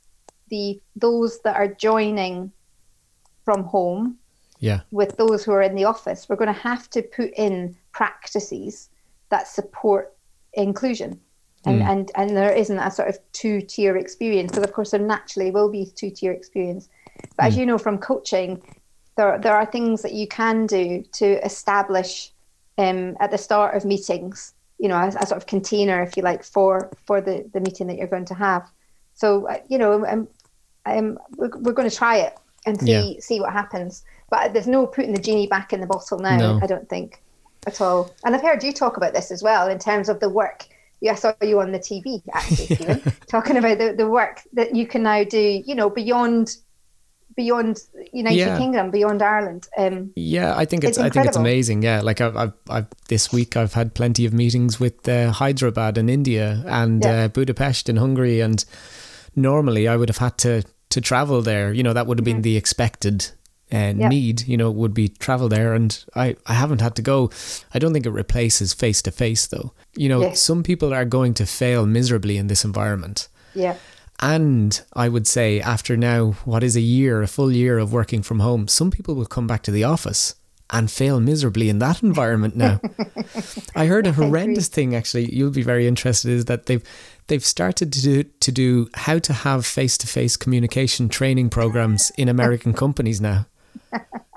[0.50, 2.50] the those that are joining
[3.44, 4.16] from home
[4.60, 4.80] Yeah.
[4.90, 8.88] with those who are in the office, we're going to have to put in practices
[9.30, 10.14] that support
[10.54, 11.20] inclusion.
[11.68, 11.90] And, Mm.
[11.90, 15.50] and, and there isn't a sort of two tier experience because, of course, there naturally
[15.50, 16.88] will be two tier experience.
[17.36, 18.62] But as you know from coaching,
[19.16, 22.32] there, there are things that you can do to establish
[22.78, 26.22] um, at the start of meetings, you know, a, a sort of container, if you
[26.22, 28.62] like, for, for the, the meeting that you're going to have.
[29.14, 30.28] So, uh, you know, um,
[30.86, 32.34] um, we're, we're going to try it
[32.66, 33.20] and see Yeah.
[33.20, 34.04] see what happens.
[34.30, 36.38] but there's no putting the genie back in the bottle now.
[36.38, 36.58] No.
[36.62, 37.22] I don't think
[37.66, 38.14] at all.
[38.24, 40.66] And I've heard you talk about this as well in terms of the work.
[41.00, 44.74] Yeah, I saw you on the TV actually, Stephen, talking about the, the work that
[44.74, 45.62] you can now do.
[45.64, 46.56] You know, beyond
[47.36, 47.78] beyond
[48.12, 48.58] United Yeah.
[48.58, 49.68] Kingdom, beyond Ireland.
[49.78, 51.82] Um, Yeah, I think it's, It's I think it's amazing.
[51.84, 55.98] Yeah, like I've, I've, I've this week I've had plenty of meetings with uh, Hyderabad
[55.98, 57.24] in India and Yeah.
[57.24, 58.64] uh, Budapest in Hungary, and
[59.36, 61.72] normally I would have had to to travel there.
[61.72, 63.30] You know, that would have been the expected
[63.72, 64.08] uh, Yeah.
[64.08, 64.46] need.
[64.48, 67.30] You know, would be travel there, and I I haven't had to go.
[67.74, 69.72] I don't think it replaces face to face though.
[69.96, 73.28] You know, some people are going to fail miserably in this environment.
[73.54, 73.76] yeah,
[74.20, 78.22] And I would say, after now, what is a year, a full year of working
[78.22, 80.34] from home, some people will come back to the office
[80.70, 82.80] and fail miserably in that environment now.
[83.74, 86.82] I heard a horrendous thing, actually, you'll be very interested, is that they've
[87.28, 92.10] they've started to do, to do how to have face to face communication training programs
[92.16, 93.46] in American companies now.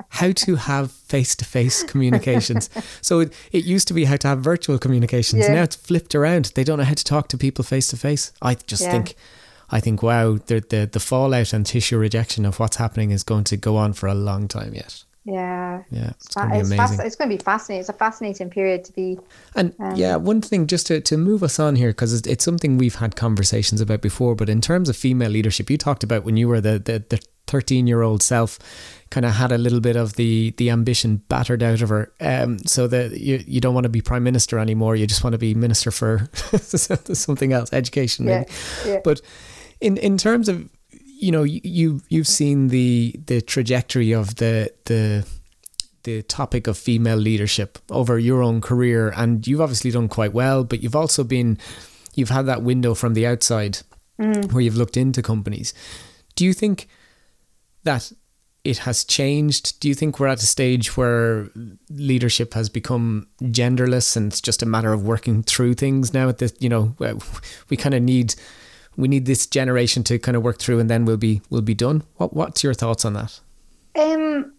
[0.10, 2.70] How to have face to face communications.
[3.02, 5.44] So it, it used to be how to have virtual communications.
[5.44, 5.54] Yeah.
[5.54, 6.52] Now it's flipped around.
[6.56, 8.32] They don't know how to talk to people face to face.
[8.42, 8.92] I just Yeah.
[8.92, 9.16] think
[9.74, 13.46] I think, wow, the, the the fallout and tissue rejection of what's happening is going
[13.46, 15.04] to go on for a long time yet.
[15.24, 15.84] Yeah.
[15.92, 16.78] Yeah, it's going to be amazing.
[16.78, 17.82] fasc- it's going to be fascinating.
[17.82, 19.20] It's a fascinating period to be.
[19.56, 22.44] And Um, yeah, one thing just to, to move us on here, because it's, it's
[22.44, 26.24] something we've had conversations about before, but in terms of female leadership, you talked about
[26.24, 28.58] when you were the, the, the 13 year old self,
[29.12, 32.12] kind of had a little bit of the, the ambition battered out of her.
[32.22, 34.96] Um, so that you, you don't want to be prime minister anymore.
[34.96, 38.26] You just want to be minister for something else, education.
[38.28, 38.46] Yeah,
[38.86, 39.02] yeah.
[39.04, 39.22] But
[39.82, 40.70] in, in terms of,
[41.22, 45.26] you know, you, you you've seen the, the trajectory of the, the,
[46.04, 50.64] the topic of female leadership over your own career and you've obviously done quite well
[50.64, 51.60] but you've also been
[52.16, 53.80] you've had that window from the outside
[54.20, 54.52] mm.
[54.52, 55.74] where you've looked into companies.
[56.36, 56.88] Do you think
[57.84, 58.12] that
[58.64, 59.80] it has changed?
[59.80, 61.50] Do you think we're at a stage where
[61.90, 66.38] leadership has become genderless and it's just a matter of working through things now at
[66.38, 66.96] this you know
[67.70, 68.36] we kind of need
[68.98, 71.74] we need this generation to kind of work through and then we'll be we'll be
[71.74, 73.40] done what what's your thoughts on that
[73.96, 74.54] Um,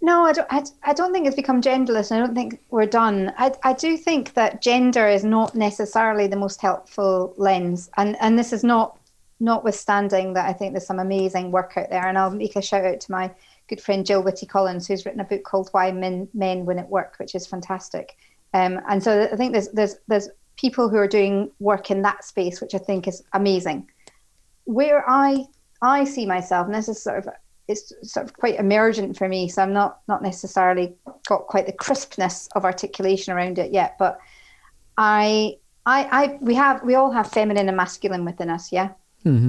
[0.00, 0.46] no, I don't.
[0.50, 2.12] I, I don't think it's become genderless.
[2.12, 3.32] I don't think we're done.
[3.36, 8.38] I, I do think that gender is not necessarily the most helpful lens, and and
[8.38, 8.96] this is not
[9.40, 12.06] notwithstanding that I think there's some amazing work out there.
[12.06, 13.30] And I'll make a shout out to my
[13.68, 17.16] good friend Gill Whitty-Collins, who's written a book called Why Men Men Win at Work,
[17.18, 18.16] which is fantastic.
[18.54, 20.28] Um, and so I think there's there's there's
[20.58, 23.88] people who are doing work in that space, which I think is amazing.
[24.64, 25.46] Where I
[25.80, 27.28] I see myself, and this is sort of
[27.68, 29.48] it's sort of quite emergent for me.
[29.48, 30.94] So I'm not not necessarily
[31.26, 33.96] got quite the crispness of articulation around it yet.
[33.98, 34.18] But
[34.96, 35.56] I
[35.86, 38.90] I I we have we all have feminine and masculine within us, yeah.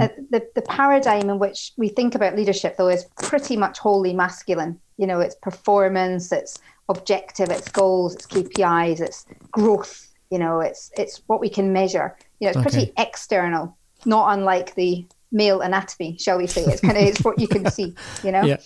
[0.02, 4.14] Uh, the the paradigm in which we think about leadership though is pretty much wholly
[4.14, 4.80] masculine.
[4.98, 6.58] You know, it's performance, it's
[6.90, 10.09] objective, it's goals, it's KPIs, it's growth.
[10.30, 12.18] You know, it's it's what we can measure.
[12.40, 16.64] You know, it's pretty external, not unlike the male anatomy, shall we say?
[16.64, 17.96] It's kind of it's what you can see.
[18.24, 18.58] You know, yeah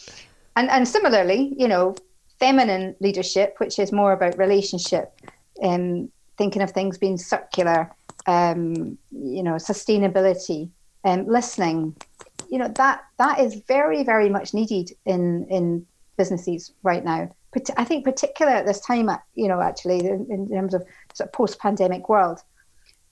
[0.56, 1.96] and and similarly, you know,
[2.40, 5.20] feminine leadership, which is more about relationship,
[5.62, 7.92] um, thinking of things being circular,
[8.28, 10.70] um, you know, sustainability,
[11.04, 11.96] um, listening,
[12.50, 15.86] you know, that that is very very much needed in in
[16.18, 17.30] businesses right now.
[17.78, 20.84] I think particular at this time, uh, you know, actually in, in terms of
[21.14, 22.40] sort of post-pandemic world.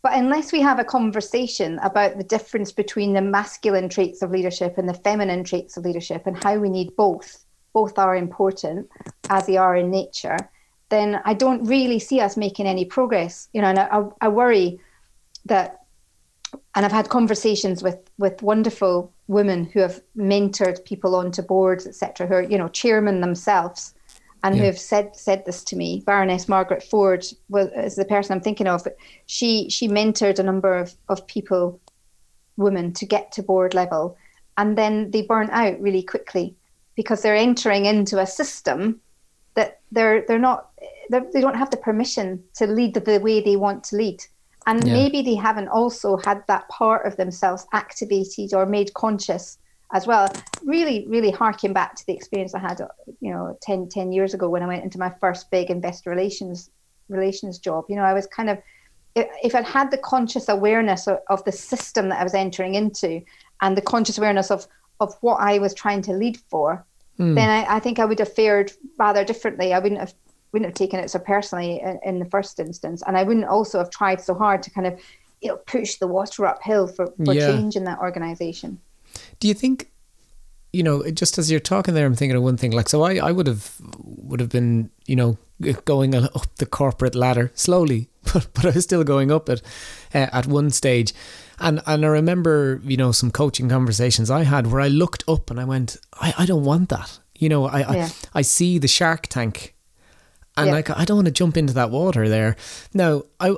[0.01, 4.77] But unless we have a conversation about the difference between the masculine traits of leadership
[4.77, 8.89] and the feminine traits of leadership and how we need both, both are important
[9.29, 10.37] as they are in nature,
[10.89, 13.47] then I don't really see us making any progress.
[13.53, 14.79] You know, and I, I worry
[15.45, 15.81] that,
[16.75, 22.27] and I've had conversations with with wonderful women who have mentored people onto boards, etc.,
[22.27, 23.93] who are you know chairmen themselves,
[24.43, 26.03] and who have said said this to me.
[26.05, 28.87] Baroness Margaret Ford was is the person I'm thinking of.
[29.25, 31.79] She she mentored a number of of people,
[32.57, 34.17] women, to get to board level,
[34.57, 36.55] and then they burn out really quickly
[36.95, 38.99] because they're entering into a system
[39.55, 40.69] that they're they're not
[41.09, 44.23] they're, they don't have the permission to lead the, the way they want to lead
[44.67, 44.93] and Yeah.
[44.93, 49.57] maybe they haven't also had that part of themselves activated or made conscious
[49.93, 50.31] as well
[50.63, 52.79] really really harking back to the experience i had
[53.19, 56.69] you know 10, 10 years ago when i went into my first big investor relations
[57.09, 58.57] relations job you know i was kind of
[59.15, 63.21] if i'd had the conscious awareness of, of the system that i was entering into
[63.61, 64.65] and the conscious awareness of
[64.99, 66.85] of what i was trying to lead for
[67.17, 67.35] hmm.
[67.35, 69.73] then I, I think I would have fared rather differently.
[69.73, 70.13] I wouldn't have
[70.51, 73.77] wouldn't have taken it so personally in, in the first instance, and I wouldn't also
[73.77, 74.99] have tried so hard to kind of
[75.41, 77.47] you know push the water uphill for, for Yeah.
[77.47, 78.79] change in that organisation.
[79.41, 79.91] Do you think
[80.73, 82.71] you know, just as you're talking there, I'm thinking of one thing.
[82.71, 85.37] Like, so I, I would have would have been, you know,
[85.85, 89.61] going up the corporate ladder slowly, but but I was still going up it
[90.13, 91.13] uh, at one stage,
[91.59, 95.51] and and I remember, you know, some coaching conversations I had where I looked up
[95.51, 97.19] and I went, I, I don't want that.
[97.35, 98.09] You know, I yeah.
[98.33, 99.75] I, I see the Shark Tank,
[100.55, 100.73] and yeah.
[100.73, 102.55] like I don't want to jump into that water there.
[102.93, 103.57] Now I.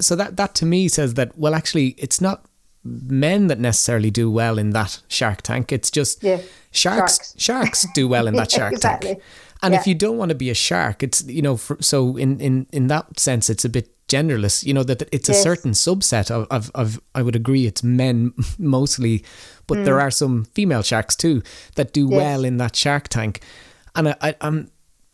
[0.00, 2.47] So that that to me says that well, actually, it's not
[2.84, 5.72] men that necessarily do well in that Shark Tank.
[5.72, 6.40] It's just yeah.
[6.70, 7.18] sharks.
[7.18, 9.14] Sharks, sharks do well in that Shark exactly.
[9.14, 9.22] Tank.
[9.62, 9.80] And yeah.
[9.80, 12.66] if you don't want to be a shark, it's you know, for, so in in
[12.72, 14.64] in that sense, it's a bit genderless.
[14.64, 15.42] You know that it's a yes.
[15.42, 19.24] certain subset of, of of I would agree it's men mostly,
[19.66, 19.84] but mm.
[19.84, 21.42] there are some female sharks too
[21.74, 22.10] that do yes.
[22.10, 23.40] well in that Shark Tank.
[23.96, 24.70] And I, I I'm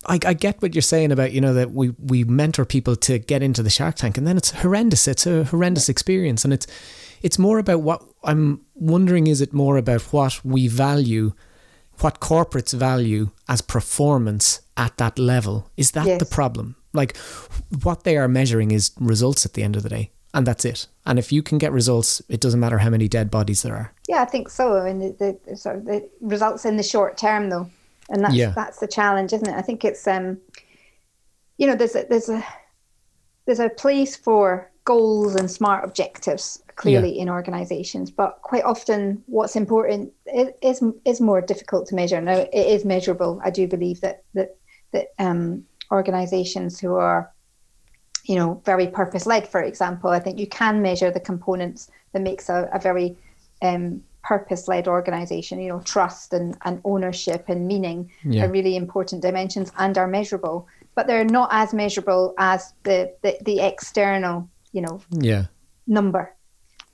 [0.06, 3.18] I, I get what you're saying about you know that we we mentor people to
[3.18, 5.08] get into the Shark Tank, and then it's horrendous.
[5.08, 6.66] It's a horrendous experience, and it's
[7.24, 11.32] it's more about what I'm wondering is it more about what we value,
[12.00, 15.70] what corporates value as performance at that level?
[15.74, 16.20] Is that yes.
[16.20, 16.76] the problem?
[16.92, 17.16] Like
[17.82, 20.10] what they are measuring is results at the end of the day.
[20.34, 20.86] And that's it.
[21.06, 23.94] And if you can get results, it doesn't matter how many dead bodies there are.
[24.06, 24.76] Yeah, I think so.
[24.76, 27.70] I mean, the, the sort of the results in the short term, though,
[28.10, 28.52] and that's yeah.
[28.54, 29.54] that's the challenge, isn't it?
[29.54, 30.38] I think it's um,
[31.56, 32.44] you know, there's a, there's a
[33.46, 37.22] there's a place for goals and smart objectives clearly yeah.
[37.22, 42.66] in organizations but quite often what's important is is more difficult to measure now it
[42.66, 44.56] is measurable i do believe that that
[44.92, 47.32] that um, organizations who are
[48.24, 52.22] you know very purpose led for example i think you can measure the components that
[52.22, 53.16] makes a, a very
[53.62, 58.44] um, purpose led organization you know trust and, and ownership and meaning yeah.
[58.44, 63.36] are really important dimensions and are measurable but they're not as measurable as the the,
[63.42, 65.46] the external you know yeah.
[65.86, 66.34] number.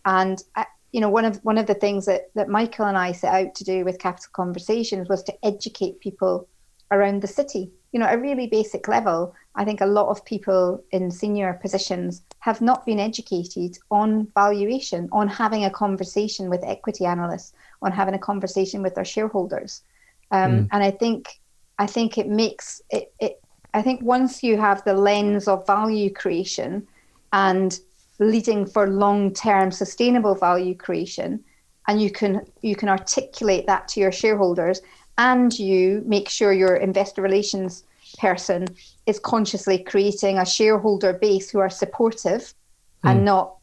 [0.04, 3.10] And uh, you know one of one of the things that that Michael and I
[3.12, 6.48] set out to do with Capital Conversations was to educate people
[6.92, 7.72] around the city.
[7.90, 12.22] You know a really basic level I think a lot of people in senior positions
[12.38, 17.52] have not been educated on valuation on having a conversation with equity analysts
[17.82, 19.82] on having a conversation with their shareholders.
[20.30, 20.68] Um, mm.
[20.72, 21.40] and I think
[21.78, 23.42] I think it makes it, it
[23.74, 26.86] I think once you have the lens of value creation
[27.32, 27.80] and
[28.18, 31.42] leading for long-term sustainable value creation
[31.88, 34.80] and you can you can articulate that to your shareholders
[35.18, 37.84] and you make sure your investor relations
[38.18, 38.66] person
[39.06, 42.42] is consciously creating a shareholder base who are supportive
[43.04, 43.10] mm.
[43.10, 43.24] and hmm.
[43.24, 43.56] not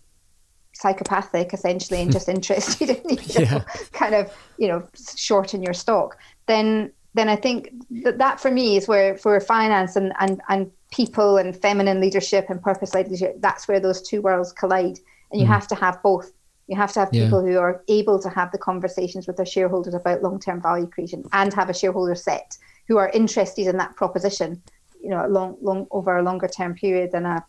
[0.73, 3.63] psychopathic essentially and just interested in you know, yeah.
[3.91, 7.71] kind of you know shorten your stock then then I think
[8.03, 12.49] that that for me is where for finance and and and people and feminine leadership
[12.49, 14.99] and purpose led leadership, that's where those two worlds collide.
[15.31, 15.51] And you mm.
[15.51, 16.31] have to have both.
[16.67, 17.53] You have to have people yeah.
[17.53, 21.23] who are able to have the conversations with their shareholders about long term value creation
[21.33, 22.57] and have a shareholder set
[22.87, 24.61] who are interested in that proposition,
[25.01, 27.43] you know, long long over a longer term period than a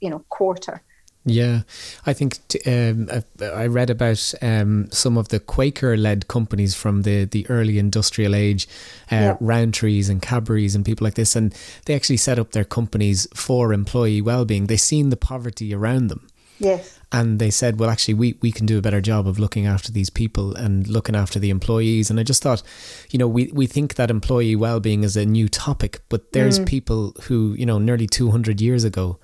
[0.00, 0.82] you know quarter.
[1.24, 1.62] Yeah,
[2.04, 3.08] I think t- um,
[3.40, 8.66] I read about um, some of the Quaker-led companies from the, the early industrial age,
[9.10, 9.36] uh, yeah.
[9.40, 11.54] Rowntrees and Cadburys and people like this, and
[11.86, 14.66] they actually set up their companies for employee well-being.
[14.66, 16.26] They seen the poverty around them.
[16.58, 16.98] Yes.
[17.10, 19.92] And they said, well, actually, we, we can do a better job of looking after
[19.92, 22.08] these people and looking after the employees.
[22.08, 22.62] And I just thought,
[23.10, 26.66] you know, we, we think that employee well-being is a new topic, but there's mm.
[26.66, 29.18] people who, you know, nearly 200 years ago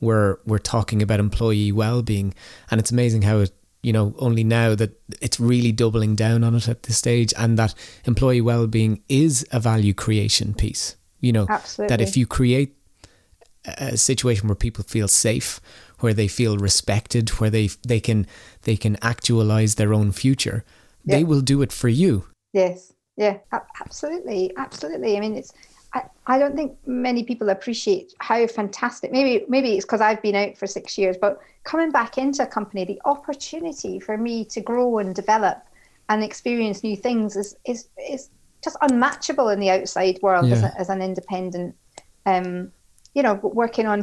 [0.00, 2.34] we're we're talking about employee well-being.
[2.70, 6.54] And it's amazing how it you know only now that it's really doubling down on
[6.54, 7.74] it at this stage and that
[8.04, 10.96] employee well-being is a value creation piece.
[11.20, 11.96] You know Absolutely.
[11.96, 12.76] that if you create
[13.64, 15.60] a situation where people feel safe
[15.98, 18.26] where they feel respected where they they can
[18.62, 20.64] they can actualize their own future
[21.06, 22.26] they will do it for you.
[22.52, 22.92] Yes.
[23.16, 23.38] Yeah.
[23.80, 24.52] Absolutely.
[24.56, 25.16] Absolutely.
[25.16, 25.52] I mean it's
[25.94, 30.34] I, I don't think many people appreciate how fantastic maybe maybe it's because I've been
[30.34, 34.60] out for six years, but coming back into a company, the opportunity for me to
[34.60, 35.58] grow and develop
[36.08, 38.30] and experience new things is is is
[38.62, 40.54] just unmatchable in the outside world yeah.
[40.54, 41.74] as, a, as, an independent
[42.24, 42.72] um,
[43.14, 44.02] you know working on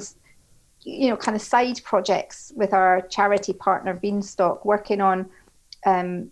[0.81, 5.29] you know kind of side projects with our charity partner beanstalk working on
[5.85, 6.29] um,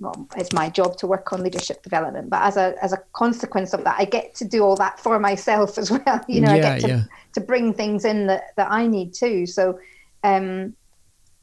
[0.00, 2.30] well, it's my job to work on leadership development.
[2.30, 5.18] But as a as a consequence of that, I get to do all that for
[5.18, 6.24] myself as well.
[6.28, 7.02] You know, yeah, I get to, yeah.
[7.34, 9.46] to bring things in that, that I need too.
[9.46, 9.78] So,
[10.24, 10.74] um,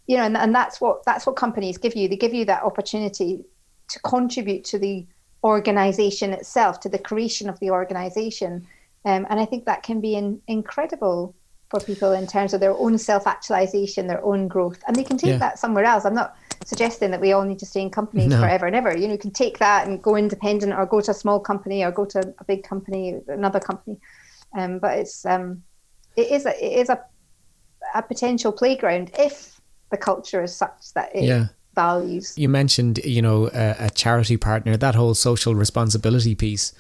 [0.07, 2.07] you know, and, and that's what that's what companies give you.
[2.07, 3.43] They give you that opportunity
[3.89, 5.05] to contribute to the
[5.43, 8.67] organization itself, to the creation of the organization.
[9.05, 11.35] Um, and I think that can be in, incredible
[11.69, 15.17] for people in terms of their own self actualization, their own growth, and they can
[15.17, 15.37] take yeah.
[15.37, 16.05] that somewhere else.
[16.05, 18.39] I'm not suggesting that we all need to stay in companies No.
[18.39, 18.95] forever and ever.
[18.97, 21.83] You know, you can take that and go independent or go to a small company
[21.83, 23.97] or go to a big company, another company.
[24.57, 25.63] Um, but it's um,
[26.15, 26.99] it is a it is a
[27.93, 29.59] a potential playground if
[29.91, 31.47] the culture is such that it Yeah.
[31.75, 32.33] values.
[32.37, 36.73] You mentioned, you know, a, a charity partner, that whole social responsibility piece.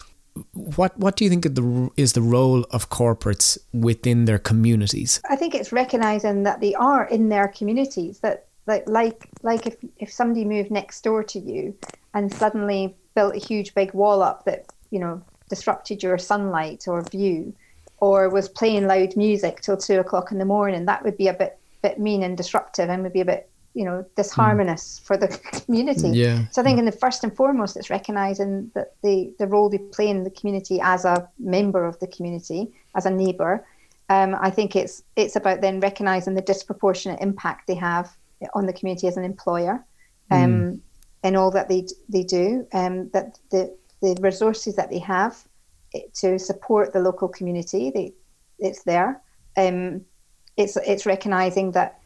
[0.53, 5.21] What what do you think of the, is the role of corporates within their communities?
[5.29, 8.19] I think it's recognizing that they are in their communities.
[8.19, 11.75] That like like like if if somebody moved next door to you
[12.13, 17.01] and suddenly built a huge big wall up that you know disrupted your sunlight or
[17.03, 17.53] view,
[17.99, 21.33] or was playing loud music till two o'clock in the morning, that would be a
[21.33, 25.27] bit bit mean and disruptive and would be a bit you know disharmonious for the
[25.65, 26.09] community.
[26.09, 26.47] Yeah.
[26.51, 29.77] So I think in the first and foremost, it's recognizing that the the role they
[29.77, 33.65] play in the community as a member of the community, as a neighbor.
[34.09, 38.15] Um, I think it's it's about then recognizing the disproportionate impact they have
[38.53, 39.85] on the community as an employer,
[40.31, 40.81] um,
[41.23, 45.43] in all that they they do, um, that the the resources that they have
[45.93, 48.13] eh, to support the local community, they
[48.59, 49.21] it's there.
[49.57, 50.05] Um,
[50.57, 51.99] it's it's recognizing that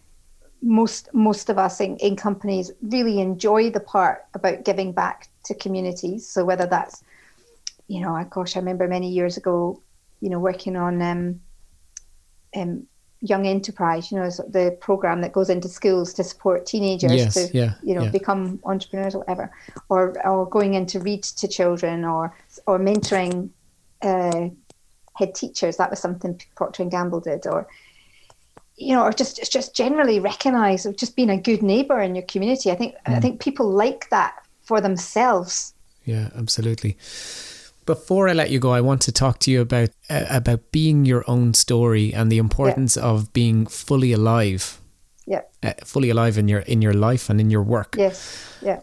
[0.61, 5.53] most most of us in, in companies really enjoy the part about giving back to
[5.55, 6.29] communities.
[6.29, 7.03] So whether that's,
[7.87, 9.81] you know, gosh, I remember many years ago,
[10.21, 11.41] you know, working on um,
[12.55, 12.87] um,
[13.21, 17.49] young enterprise, you know, the program that goes into schools to support teenagers Yes, to,
[17.53, 18.09] yeah, you know, yeah.
[18.09, 19.51] become entrepreneurs or whatever,
[19.89, 22.33] or or going in to read to children, or
[22.65, 23.49] or mentoring
[24.01, 24.49] uh,
[25.15, 25.77] head teachers.
[25.77, 27.67] That was something Procter and Gamble did, or
[28.77, 32.25] you know, or just just generally recognise of just being a good neighbour in your
[32.25, 32.71] community.
[32.71, 33.17] I think Mm.
[33.17, 35.73] I think people like that for themselves.
[36.05, 36.97] Yeah, absolutely.
[37.89, 41.05] Before I let you go, I want to talk to you about uh, about being
[41.05, 44.79] your own story and the importance of being fully alive,
[45.25, 45.41] Yeah.
[45.63, 47.95] uh, fully alive in your in your life and in your work.
[47.97, 48.19] Yes.
[48.61, 48.81] Yeah.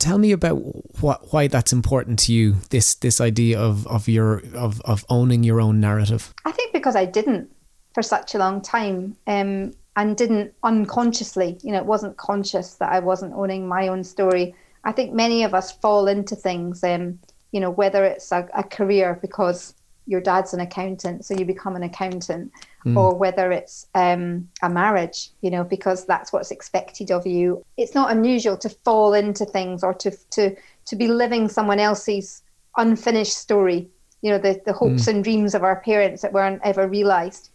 [0.00, 0.56] Tell me about
[1.00, 2.56] what why that's important to you.
[2.70, 6.34] This this idea of of your of of owning your own narrative.
[6.44, 7.48] I think because I didn't
[7.94, 12.90] for such a long time um, and didn't unconsciously, you know, it wasn't conscious that
[12.92, 14.54] I wasn't owning my own story.
[14.82, 17.18] I think many of us fall into things, um,
[17.52, 19.74] you know, whether it's a, a career because
[20.06, 22.50] your dad's an accountant, so you become an accountant,
[22.96, 27.62] or whether it's um, a marriage, you know, because that's what's expected of you.
[27.76, 32.42] It's not unusual to fall into things or to to to be living someone else's
[32.78, 33.88] unfinished story.
[34.22, 37.50] You know, the the hopes and dreams of our parents that weren't ever realised.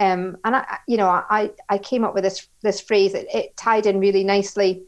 [0.00, 3.14] Um, and I, you know, I, I came up with this this phrase.
[3.14, 4.82] It, it tied in really nicely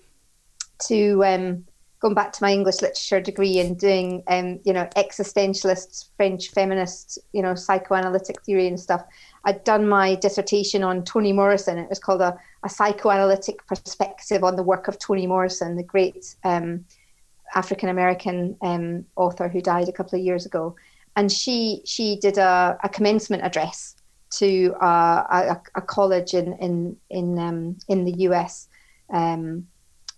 [0.88, 1.64] to um,
[2.00, 7.18] going back to my English literature degree and doing, um, you know, existentialist French feminist,
[7.32, 9.02] you know, psychoanalytic theory and stuff.
[9.44, 11.78] I'd done my dissertation on Toni Morrison.
[11.78, 16.34] It was called a, a psychoanalytic perspective on the work of Toni Morrison, the great
[16.44, 16.84] um,
[17.54, 20.76] African American um, author who died a couple of years ago.
[21.14, 23.96] And she she did a, a commencement address
[24.38, 28.68] to uh, a, a college in in in um, in the US,
[29.10, 29.66] um,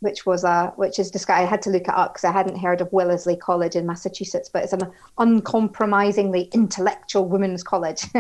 [0.01, 1.13] which was a which is.
[1.29, 4.49] I had to look it up because I hadn't heard of Wellesley College in Massachusetts,
[4.49, 8.05] but it's an uncompromisingly intellectual women's college,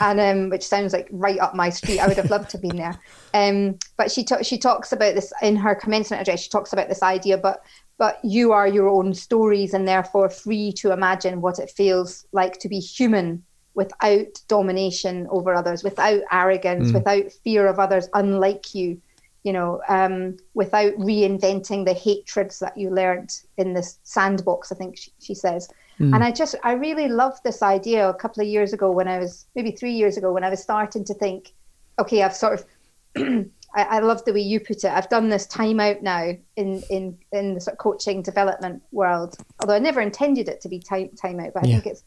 [0.00, 2.00] and um, which sounds like right up my street.
[2.00, 2.98] I would have loved to have been there.
[3.34, 6.40] Um, but she ta- she talks about this in her commencement address.
[6.40, 7.62] She talks about this idea, but
[7.98, 12.58] but you are your own stories and therefore free to imagine what it feels like
[12.60, 13.42] to be human
[13.74, 19.00] without domination over others, without arrogance, without fear of others unlike you,
[19.44, 24.98] you know, um, without reinventing the hatreds that you learned in this sandbox, I think
[24.98, 25.68] she, she says.
[26.12, 29.18] And I just, I really loved this idea a couple of years ago when I
[29.18, 31.52] was, maybe three years ago, when I was starting to think,
[32.00, 32.66] okay, I've sort of
[33.74, 34.92] I, I love the way you put it.
[34.92, 39.38] I've done this time out now in in in the sort of coaching development world.
[39.60, 41.80] Although I never intended it to be time time out, but I Yeah.
[41.80, 42.02] think it's,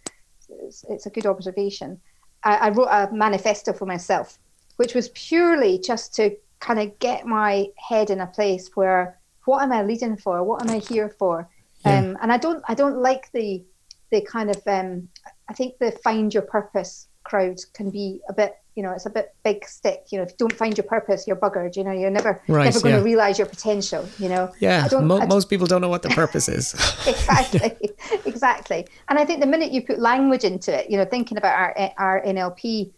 [0.50, 2.02] it's it's a good observation.
[2.44, 4.40] I, I wrote a manifesto for myself,
[4.78, 9.64] which was purely just to kind of get my head in a place where what
[9.64, 10.44] am I leading for?
[10.44, 11.50] What am I here for?
[11.86, 11.98] Yeah.
[12.00, 13.64] Um, and I don't I don't like the
[14.12, 15.10] the kind of um,
[15.50, 19.10] I think the find your purpose crowd can be a bit you know it's a
[19.10, 21.92] bit big stick you know if you don't find your purpose you're buggered you know
[21.92, 23.00] you're never Right, never going yeah.
[23.00, 26.02] to realize your potential you know Yeah, I don't, mo- most people don't know what
[26.02, 26.74] the purpose is.
[27.08, 27.78] exactly
[28.26, 31.54] exactly and i think the minute you put language into it you know thinking about
[31.56, 32.92] our our nlp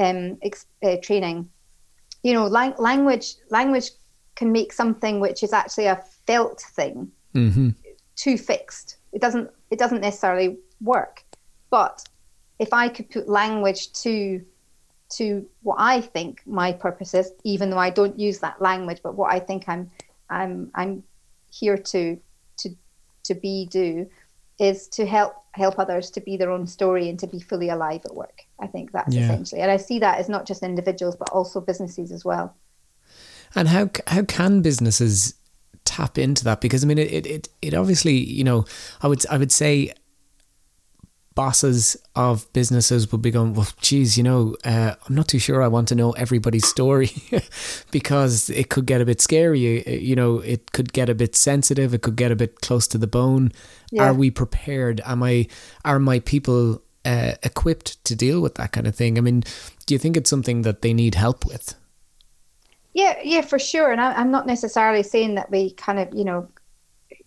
[0.00, 1.48] um ex, uh, training
[2.22, 3.90] you know lang- language language
[4.34, 5.96] can make something which is actually a
[6.26, 7.70] felt thing hmm
[8.14, 8.98] too fixed.
[9.12, 11.24] It doesn't it doesn't necessarily work.
[11.70, 12.06] But
[12.58, 14.40] if i could put language to
[15.08, 19.14] to what i think my purpose is even though i don't use that language but
[19.14, 19.90] what i think i'm
[20.32, 21.02] I'm I'm
[21.50, 22.18] here to
[22.58, 22.68] to
[23.24, 24.08] to be do
[24.62, 28.00] is to help help others to be their own story and to be fully alive
[28.06, 28.42] at work.
[28.60, 29.24] I think that's yeah.
[29.24, 32.54] essentially, and I see that as not just individuals but also businesses as well.
[33.54, 35.34] And how how can businesses
[35.84, 36.60] tap into that?
[36.60, 38.64] Because I mean, it it it obviously you know
[39.02, 39.92] I would I would say
[41.34, 45.62] bosses of businesses will be going, well, geez, you know, uh, I'm not too sure
[45.62, 47.10] I want to know everybody's story
[47.90, 49.82] because it could get a bit scary.
[49.88, 51.94] You know, it could get a bit sensitive.
[51.94, 53.52] It could get a bit close to the bone.
[53.90, 54.04] Yeah.
[54.04, 55.00] Are we prepared?
[55.04, 55.46] Am I,
[55.84, 59.18] are my people uh, equipped to deal with that kind of thing?
[59.18, 59.44] I mean,
[59.86, 61.74] do you think it's something that they need help with?
[62.94, 63.90] Yeah, yeah, for sure.
[63.90, 66.48] And I, I'm not necessarily saying that we kind of, you know,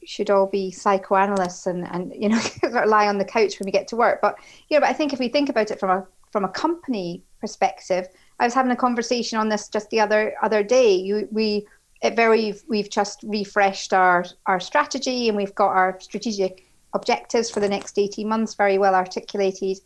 [0.05, 2.41] should all be psychoanalysts and, and you know
[2.85, 4.21] lie on the couch when we get to work.
[4.21, 4.37] But
[4.69, 7.23] you know, but I think if we think about it from a from a company
[7.39, 8.07] perspective,
[8.39, 10.95] I was having a conversation on this just the other other day.
[10.95, 11.65] You, we
[12.13, 17.69] very we've just refreshed our our strategy and we've got our strategic objectives for the
[17.69, 19.77] next 18 months very well articulated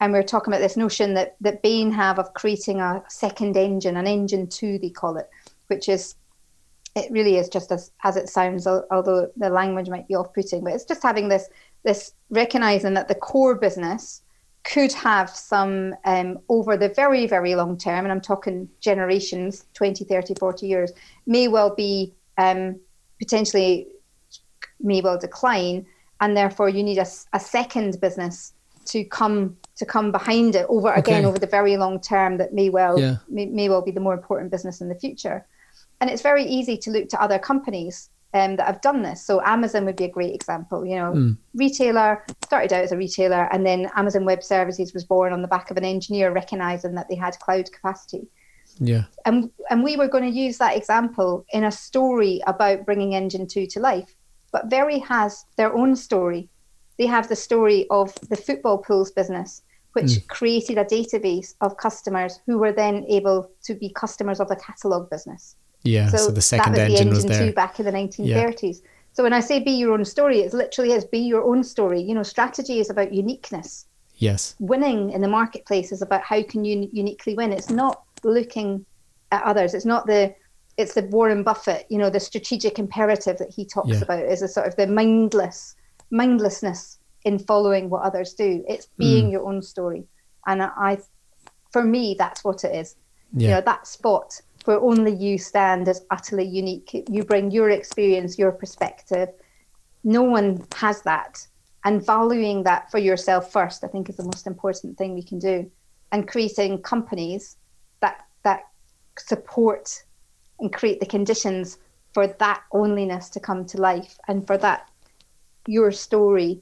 [0.00, 3.96] and we're talking about this notion that that Bain have of creating a second engine
[3.96, 5.28] an engine 2 they call it
[5.68, 6.16] which is
[6.96, 10.64] it really is just as as it sounds, although the language might be off-putting.
[10.64, 11.48] But it's just having this
[11.84, 14.22] this recognizing that the core business
[14.64, 20.04] could have some um, over the very very long term, and I'm talking generations, 20,
[20.04, 20.92] 30, 40 years,
[21.26, 22.78] may well be um,
[23.18, 23.86] potentially
[24.80, 25.86] may well decline,
[26.20, 28.52] and therefore you need a, a second business
[28.86, 31.00] to come to come behind it over okay.
[31.00, 33.16] again over the very long term that may well yeah.
[33.28, 35.46] may, may well be the more important business in the future.
[36.00, 39.24] And it's very easy to look to other companies um, that have done this.
[39.24, 40.86] So Amazon would be a great example.
[40.86, 41.38] You know, mm.
[41.54, 45.48] retailer started out as a retailer, and then Amazon Web Services was born on the
[45.48, 48.26] back of an engineer recognizing that they had cloud capacity.
[48.78, 49.04] Yeah.
[49.26, 53.46] And and we were going to use that example in a story about bringing Engine
[53.46, 54.14] Two to life.
[54.52, 56.48] But Very has their own story.
[56.98, 60.26] They have the story of the football pools business, which mm.
[60.28, 65.10] created a database of customers who were then able to be customers of the catalog
[65.10, 65.56] business.
[65.82, 67.48] Yeah, so, so the second that was engine, the engine was there.
[67.48, 68.82] two back in the 1930s.
[68.82, 68.88] Yeah.
[69.12, 72.00] So when I say be your own story, it literally is be your own story.
[72.00, 73.86] You know, strategy is about uniqueness.
[74.16, 74.54] Yes.
[74.60, 77.52] Winning in the marketplace is about how can you uniquely win.
[77.52, 78.84] It's not looking
[79.32, 79.74] at others.
[79.74, 80.34] It's not the
[80.76, 84.00] it's the Warren Buffett, you know, the strategic imperative that he talks yeah.
[84.02, 85.74] about is a sort of the mindless
[86.10, 88.64] mindlessness in following what others do.
[88.68, 89.32] It's being mm.
[89.32, 90.04] your own story.
[90.46, 90.98] And I
[91.72, 92.96] for me that's what it is.
[93.32, 93.48] Yeah.
[93.48, 97.06] You know, that spot where only you stand as utterly unique.
[97.08, 99.28] You bring your experience, your perspective.
[100.04, 101.46] No one has that.
[101.84, 105.38] And valuing that for yourself first, I think, is the most important thing we can
[105.38, 105.70] do.
[106.12, 107.56] And creating companies
[108.00, 108.64] that that
[109.18, 110.02] support
[110.58, 111.78] and create the conditions
[112.12, 114.88] for that onlyness to come to life and for that
[115.66, 116.60] your story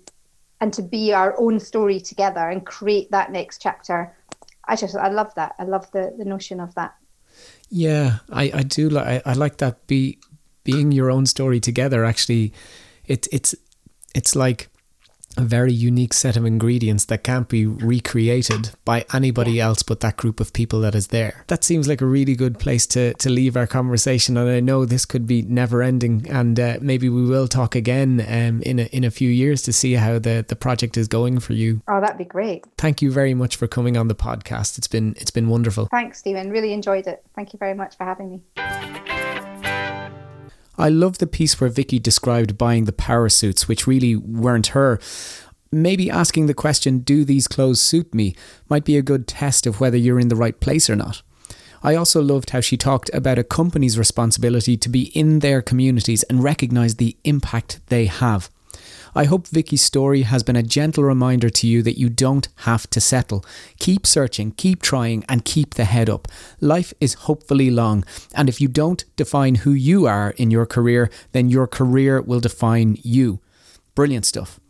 [0.60, 4.14] and to be our own story together and create that next chapter.
[4.66, 5.54] I just I love that.
[5.58, 6.94] I love the the notion of that.
[7.70, 10.18] Yeah, I, I do like I, I like that be
[10.64, 12.52] being your own story together actually
[13.06, 13.54] it it's
[14.14, 14.68] it's like
[15.38, 20.16] a very unique set of ingredients that can't be recreated by anybody else but that
[20.16, 21.44] group of people that is there.
[21.46, 24.36] That seems like a really good place to, to leave our conversation.
[24.36, 28.20] And I know this could be never ending, and uh, maybe we will talk again
[28.28, 31.38] um, in a, in a few years to see how the, the project is going
[31.38, 31.82] for you.
[31.88, 32.66] Oh, that'd be great.
[32.76, 34.76] Thank you very much for coming on the podcast.
[34.78, 35.86] It's been it's been wonderful.
[35.86, 36.50] Thanks, Stephen.
[36.50, 37.22] Really enjoyed it.
[37.34, 39.57] Thank you very much for having me.
[40.78, 45.00] I love the piece where Vicky described buying the power suits, which really weren't her.
[45.72, 48.34] Maybe asking the question, do these clothes suit me,
[48.70, 51.22] might be a good test of whether you're in the right place or not.
[51.82, 56.22] I also loved how she talked about a company's responsibility to be in their communities
[56.24, 58.50] and recognise the impact they have.
[59.18, 62.88] I hope Vicky's story has been a gentle reminder to you that you don't have
[62.90, 63.44] to settle.
[63.80, 66.28] Keep searching, keep trying, and keep the head up.
[66.60, 71.10] Life is hopefully long, and if you don't define who you are in your career,
[71.32, 73.40] then your career will define you.
[73.96, 74.60] Brilliant stuff.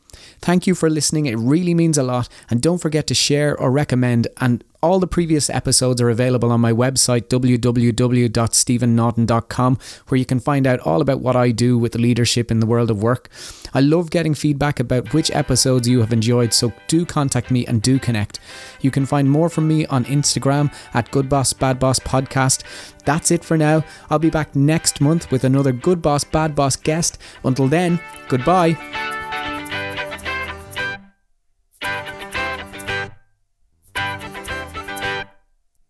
[0.40, 1.26] Thank you for listening.
[1.26, 2.30] It really means a lot.
[2.50, 4.28] And don't forget to share or recommend.
[4.40, 10.68] And all the previous episodes are available on my website, www.stephennaughton.com, where you can find
[10.68, 13.28] out all about what I do with leadership in the world of work.
[13.74, 17.82] I love getting feedback about which episodes you have enjoyed, so do contact me and
[17.82, 18.38] do connect.
[18.80, 22.62] You can find more from me on Instagram at Good Boss Bad Boss Podcast.
[23.04, 23.82] That's it for now.
[24.10, 27.18] I'll be back next month with another Good Boss Bad Boss guest.
[27.42, 29.17] Until then, goodbye.